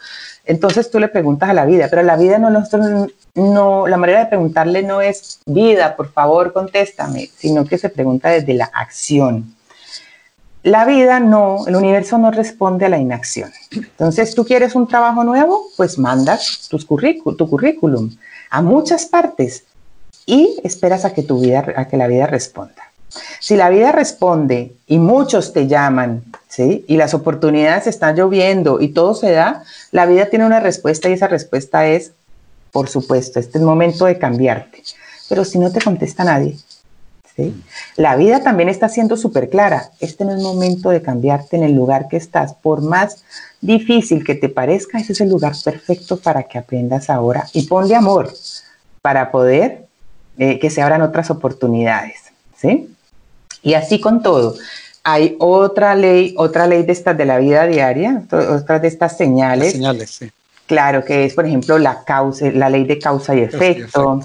[0.45, 2.51] Entonces tú le preguntas a la vida, pero la vida no,
[3.35, 8.31] no, la manera de preguntarle no es vida, por favor, contéstame, sino que se pregunta
[8.31, 9.55] desde la acción.
[10.63, 13.51] La vida no, el universo no responde a la inacción.
[13.73, 18.11] Entonces, tú quieres un trabajo nuevo, pues mandas tus tu currículum
[18.51, 19.65] a muchas partes
[20.27, 22.91] y esperas a que, tu vida, a que la vida responda.
[23.41, 26.85] Si la vida responde y muchos te llaman, ¿sí?
[26.89, 31.13] Y las oportunidades están lloviendo y todo se da, la vida tiene una respuesta y
[31.13, 32.13] esa respuesta es,
[32.71, 34.83] por supuesto, este es el momento de cambiarte.
[35.29, 36.57] Pero si no te contesta nadie,
[37.97, 39.91] la vida también está siendo súper clara.
[40.01, 42.55] Este no es momento de cambiarte en el lugar que estás.
[42.55, 43.25] Por más
[43.61, 47.95] difícil que te parezca, ese es el lugar perfecto para que aprendas ahora y ponle
[47.95, 48.33] amor
[49.01, 49.87] para poder
[50.39, 52.21] eh, que se abran otras oportunidades.
[52.57, 52.89] ¿sí?
[53.63, 54.57] Y así con todo.
[55.05, 59.73] Hay otra ley, otra ley de estas de la vida diaria, otra de estas señales.
[59.73, 60.31] señales, sí.
[60.67, 64.21] Claro, que es, por ejemplo, la causa, la ley de causa y efecto.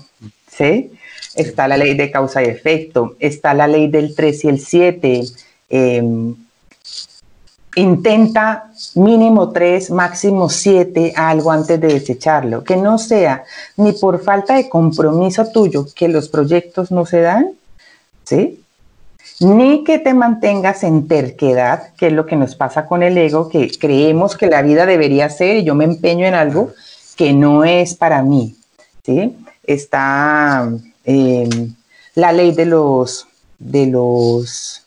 [0.49, 0.91] ¿sí?
[1.37, 5.23] está la ley de causa y efecto, está la ley del 3 y el 7.
[5.69, 6.35] Em,
[7.81, 12.63] intenta mínimo 3, máximo 7 algo antes de desecharlo.
[12.63, 13.43] Que no sea
[13.77, 17.51] ni por falta de compromiso tuyo que los proyectos no se dan,
[18.23, 18.63] ¿sí?
[19.39, 23.49] Ni que te mantengas en terquedad, que es lo que nos pasa con el ego,
[23.49, 26.71] que creemos que la vida debería ser y yo me empeño en algo
[27.15, 28.55] que no es para mí,
[29.03, 29.37] ¿sí?
[29.63, 30.69] Está
[31.09, 31.73] Em,
[32.15, 34.85] la ley de los, de los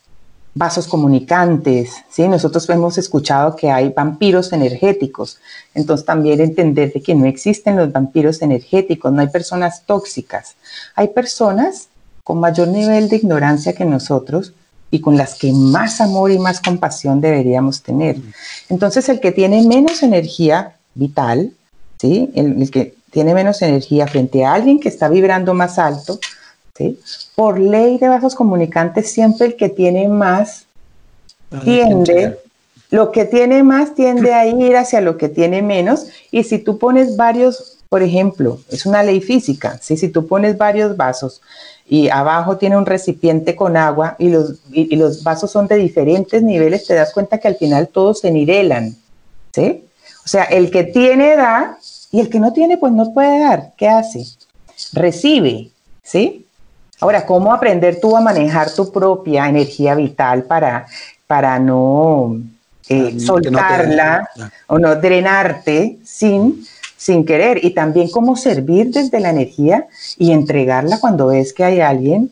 [0.61, 2.29] vasos comunicantes, ¿sí?
[2.29, 5.39] Nosotros hemos escuchado que hay vampiros energéticos,
[5.75, 10.57] entonces también entender de que no existen los vampiros energéticos, no hay personas tóxicas,
[10.95, 11.89] hay personas
[12.23, 14.53] con mayor nivel de ignorancia que nosotros
[14.91, 18.19] y con las que más amor y más compasión deberíamos tener.
[18.69, 21.55] Entonces el que tiene menos energía vital,
[21.99, 22.31] ¿sí?
[22.35, 26.21] el que tiene menos energía frente a alguien que está vibrando más alto,
[26.81, 26.99] ¿sí?
[27.35, 30.65] Por ley de vasos comunicantes, siempre el que tiene más
[31.63, 32.39] tiende,
[32.91, 36.07] lo que tiene más tiende a ir hacia lo que tiene menos.
[36.31, 39.97] Y si tú pones varios, por ejemplo, es una ley física, ¿sí?
[39.97, 41.43] si tú pones varios vasos
[41.87, 46.43] y abajo tiene un recipiente con agua y los, y, los vasos son de diferentes
[46.43, 48.97] niveles, te das cuenta que al final todos se nivelan.
[49.53, 49.85] ¿sí?
[50.25, 51.79] O sea, el que tiene da
[52.11, 53.73] y el que no tiene, pues no puede dar.
[53.77, 54.25] ¿Qué hace?
[54.93, 55.71] Recibe,
[56.03, 56.47] ¿sí?
[57.01, 60.87] Ahora, ¿cómo aprender tú a manejar tu propia energía vital para,
[61.27, 62.37] para no
[62.89, 64.29] eh, soltarla
[64.67, 67.65] o no drenarte sin, sin querer?
[67.65, 69.87] Y también cómo servir desde la energía
[70.19, 72.31] y entregarla cuando ves que hay alguien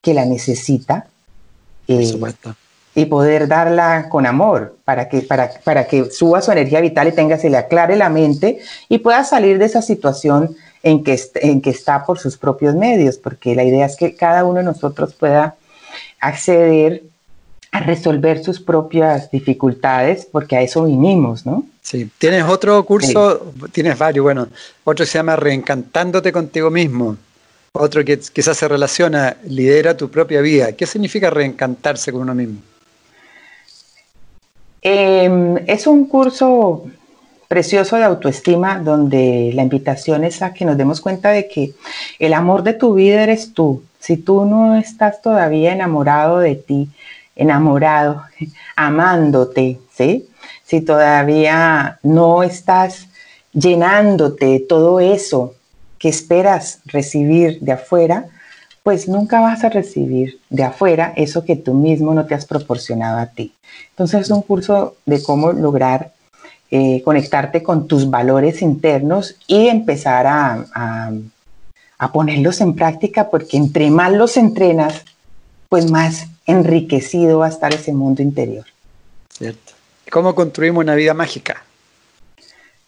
[0.00, 1.06] que la necesita.
[1.88, 2.18] Eh,
[2.94, 7.12] y poder darla con amor para que, para, para que suba su energía vital y
[7.12, 11.62] tenga, se le aclare la mente y pueda salir de esa situación en que, en
[11.62, 15.14] que está por sus propios medios, porque la idea es que cada uno de nosotros
[15.14, 15.56] pueda
[16.20, 17.02] acceder
[17.72, 21.64] a resolver sus propias dificultades, porque a eso vinimos, ¿no?
[21.82, 24.46] Sí, tienes otro curso, tienes varios, bueno,
[24.84, 27.16] otro que se llama Reencantándote contigo mismo,
[27.72, 30.72] otro que quizás se relaciona, lidera tu propia vida.
[30.72, 32.58] ¿Qué significa reencantarse con uno mismo?
[34.82, 36.84] Em, es un curso
[37.48, 41.74] precioso de autoestima donde la invitación es a que nos demos cuenta de que
[42.18, 43.82] el amor de tu vida eres tú.
[44.00, 46.88] Si tú no estás todavía enamorado de ti,
[47.36, 48.22] enamorado,
[48.76, 50.28] amándote, ¿sí?
[50.64, 53.08] Si todavía no estás
[53.52, 55.54] llenándote todo eso
[55.98, 58.26] que esperas recibir de afuera,
[58.82, 63.18] pues nunca vas a recibir de afuera eso que tú mismo no te has proporcionado
[63.18, 63.54] a ti.
[63.90, 66.12] Entonces es un curso de cómo lograr
[66.76, 71.12] eh, conectarte con tus valores internos y empezar a,
[71.98, 75.04] a ponerlos en práctica, porque entre más los entrenas,
[75.68, 78.64] pues más enriquecido va a estar ese mundo interior.
[79.28, 79.72] Cierto.
[80.10, 81.62] ¿Cómo construimos una vida mágica?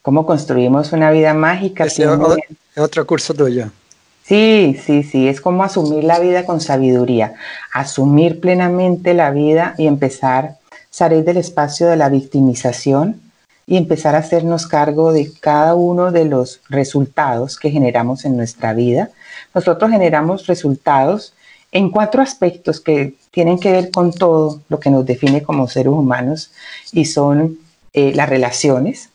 [0.03, 1.85] ¿Cómo construimos una vida mágica?
[1.85, 2.01] Es
[2.77, 3.71] otro curso tuyo.
[4.25, 7.35] Sí, sí, sí, es como asumir la vida con sabiduría,
[7.73, 10.57] asumir plenamente la vida y empezar a
[10.91, 13.26] salir del espacio de la victimización
[13.67, 18.73] y empezar a hacernos cargo de cada uno de los resultados que generamos en nuestra
[18.73, 19.11] vida.
[19.55, 21.35] Nosotros generamos resultados
[21.73, 25.93] en cuatro aspectos que tienen que ver con todo lo que nos define como seres
[25.93, 26.53] humanos
[26.93, 27.59] y son
[27.93, 29.11] eh, las relaciones,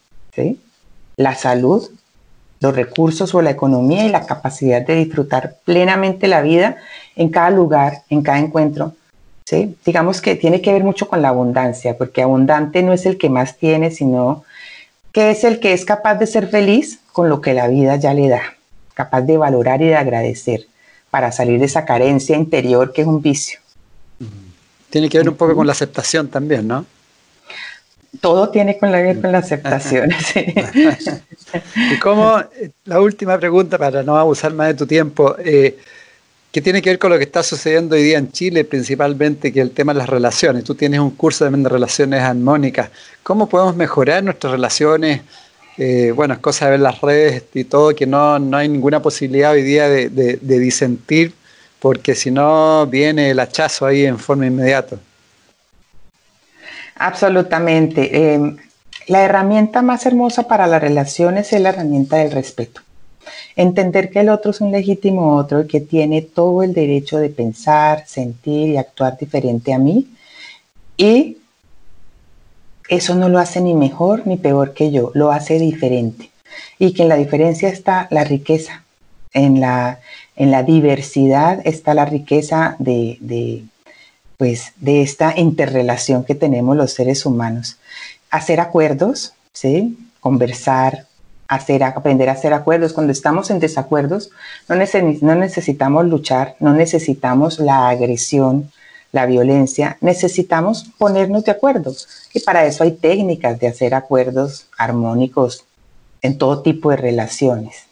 [1.15, 1.89] la salud,
[2.59, 6.77] los recursos o la economía y la capacidad de disfrutar plenamente la vida
[7.15, 8.93] en cada lugar, en cada encuentro.
[9.45, 9.75] ¿Sí?
[9.85, 13.29] Digamos que tiene que ver mucho con la abundancia, porque abundante no es el que
[13.29, 14.43] más tiene, sino
[15.11, 18.13] que es el que es capaz de ser feliz con lo que la vida ya
[18.13, 18.41] le da,
[18.93, 20.67] capaz de valorar y de agradecer
[21.09, 23.59] para salir de esa carencia interior que es un vicio.
[24.89, 26.85] Tiene que ver un poco con la aceptación también, ¿no?
[28.19, 30.11] Todo tiene que ver con la aceptación.
[31.75, 32.41] y cómo,
[32.85, 35.77] la última pregunta para no abusar más de tu tiempo, eh,
[36.51, 39.61] ¿qué tiene que ver con lo que está sucediendo hoy día en Chile, principalmente que
[39.61, 40.63] el tema de las relaciones.
[40.63, 42.89] Tú tienes un curso también de relaciones armónicas.
[43.23, 45.21] ¿Cómo podemos mejorar nuestras relaciones?
[45.77, 49.01] Eh, bueno, es cosa de ver las redes y todo, que no, no hay ninguna
[49.01, 51.33] posibilidad hoy día de, de disentir
[51.81, 54.97] porque si no viene el hachazo ahí en forma inmediata.
[56.95, 58.33] Absolutamente.
[58.33, 58.57] Em,
[59.07, 62.81] la herramienta más hermosa para las relaciones es la herramienta del respeto.
[63.55, 67.29] Entender que el otro es un legítimo otro y que tiene todo el derecho de
[67.29, 70.07] pensar, sentir y actuar diferente a mí.
[70.97, 71.37] Y
[72.87, 76.29] eso no lo hace ni mejor ni peor que yo, lo hace diferente.
[76.77, 78.83] Y que en la diferencia está la riqueza,
[79.33, 79.99] en la,
[80.35, 83.63] en la diversidad está la riqueza de,
[84.37, 87.77] pues, de esta interrelación que tenemos los seres humanos.
[88.29, 89.97] Hacer acuerdos, ¿sí?
[90.19, 91.05] conversar,
[91.51, 92.93] hacer, aprender a hacer acuerdos.
[92.93, 94.31] Cuando estamos en desacuerdos,
[94.69, 98.71] no, no necesitamos luchar, no necesitamos la agresión,
[99.11, 101.93] la violencia, necesitamos ponernos de acuerdo.
[102.33, 105.65] Y para eso hay técnicas de hacer acuerdos armónicos
[106.21, 107.83] en todo tipo de relaciones.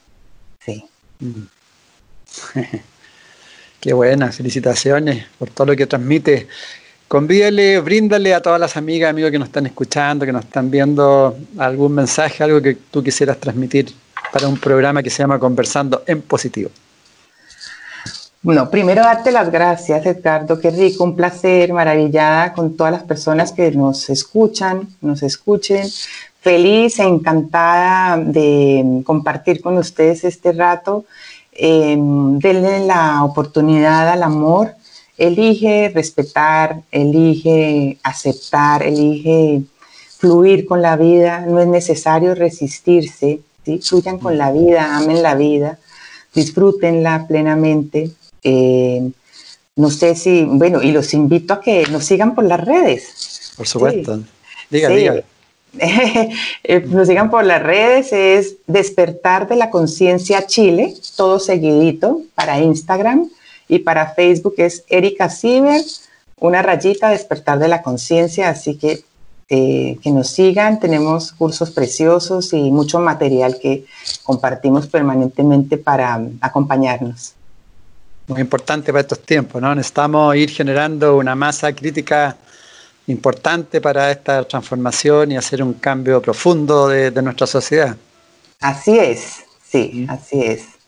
[0.65, 0.85] Sí.
[1.19, 1.43] Mm.
[3.81, 6.47] Qué buena, felicitaciones por todo lo que transmite.
[7.09, 11.35] Convídale, bríndale a todas las amigas, amigos que nos están escuchando, que nos están viendo
[11.57, 13.91] algún mensaje, algo que tú quisieras transmitir
[14.31, 16.69] para un programa que se llama Conversando en Positivo.
[18.43, 20.59] Bueno, primero darte las gracias, Edgardo.
[20.59, 25.87] Qué rico, un placer, maravillada con todas las personas que nos escuchan, nos escuchen.
[26.41, 31.05] Feliz e encantada de compartir con ustedes este rato
[31.61, 34.75] eh, denle la oportunidad al amor,
[35.19, 39.61] elige respetar, elige aceptar, elige
[40.17, 43.41] fluir con la vida, no es necesario resistirse,
[43.81, 45.77] fluyan con la vida, amen la vida,
[46.33, 48.11] disfrútenla plenamente.
[48.43, 49.11] Eh,
[49.75, 53.53] no sé si, bueno, y los invito a que nos sigan por las redes.
[53.55, 54.21] Por supuesto.
[54.69, 55.23] Diga, diga.
[56.63, 62.59] Eh, nos sigan por las redes, es Despertar de la Conciencia Chile, todo seguidito para
[62.59, 63.29] Instagram
[63.69, 65.81] y para Facebook es Erika Ciber,
[66.39, 69.03] una rayita Despertar de la Conciencia, así que
[69.51, 73.83] eh, que nos sigan, tenemos cursos preciosos y mucho material que
[74.21, 77.33] compartimos permanentemente para acompañarnos.
[78.27, 79.73] Muy importante para estos tiempos, ¿no?
[79.73, 82.37] Necesitamos ir generando una masa crítica
[83.07, 87.97] importante para esta transformación y hacer un cambio profundo de, nuestra sociedad.
[88.59, 90.78] Así es, sí, así es.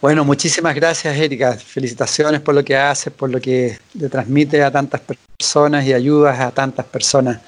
[0.00, 4.70] Bueno, muchísimas gracias Erika, felicitaciones por lo que haces, por lo que le transmite a
[4.70, 7.40] tantas personas y ayudas a tantas personas.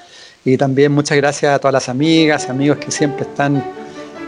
[0.44, 3.62] Y también muchas gracias a todas las amigas, amigos que siempre están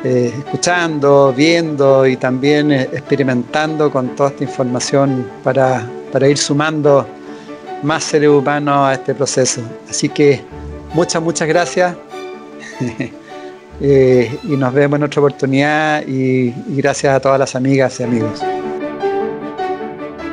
[0.04, 7.08] eh, escuchando, viendo y también eh, experimentando con toda esta información para, para ir sumando
[7.82, 9.62] más seres humanos a este proceso.
[9.88, 10.42] Así que
[10.92, 11.96] muchas, muchas gracias.
[13.80, 18.02] Eh, y nos vemos en otra oportunidad y, y gracias a todas las amigas y
[18.02, 18.42] amigos.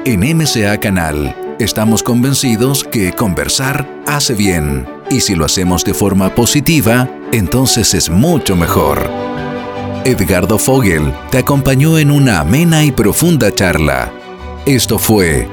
[0.03, 6.35] En MCA Canal estamos convencidos que conversar hace bien y si lo hacemos de forma
[6.35, 9.09] positiva, entonces es mucho mejor.
[10.03, 14.11] Edgardo Fogel te acompañó en una amena y profunda charla.
[14.65, 15.47] Esto fue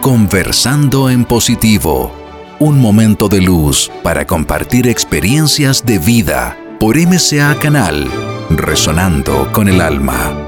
[0.00, 2.12] Conversando en Positivo,
[2.58, 8.08] un momento de luz para compartir experiencias de vida por MCA Canal,
[8.50, 10.45] resonando con el alma.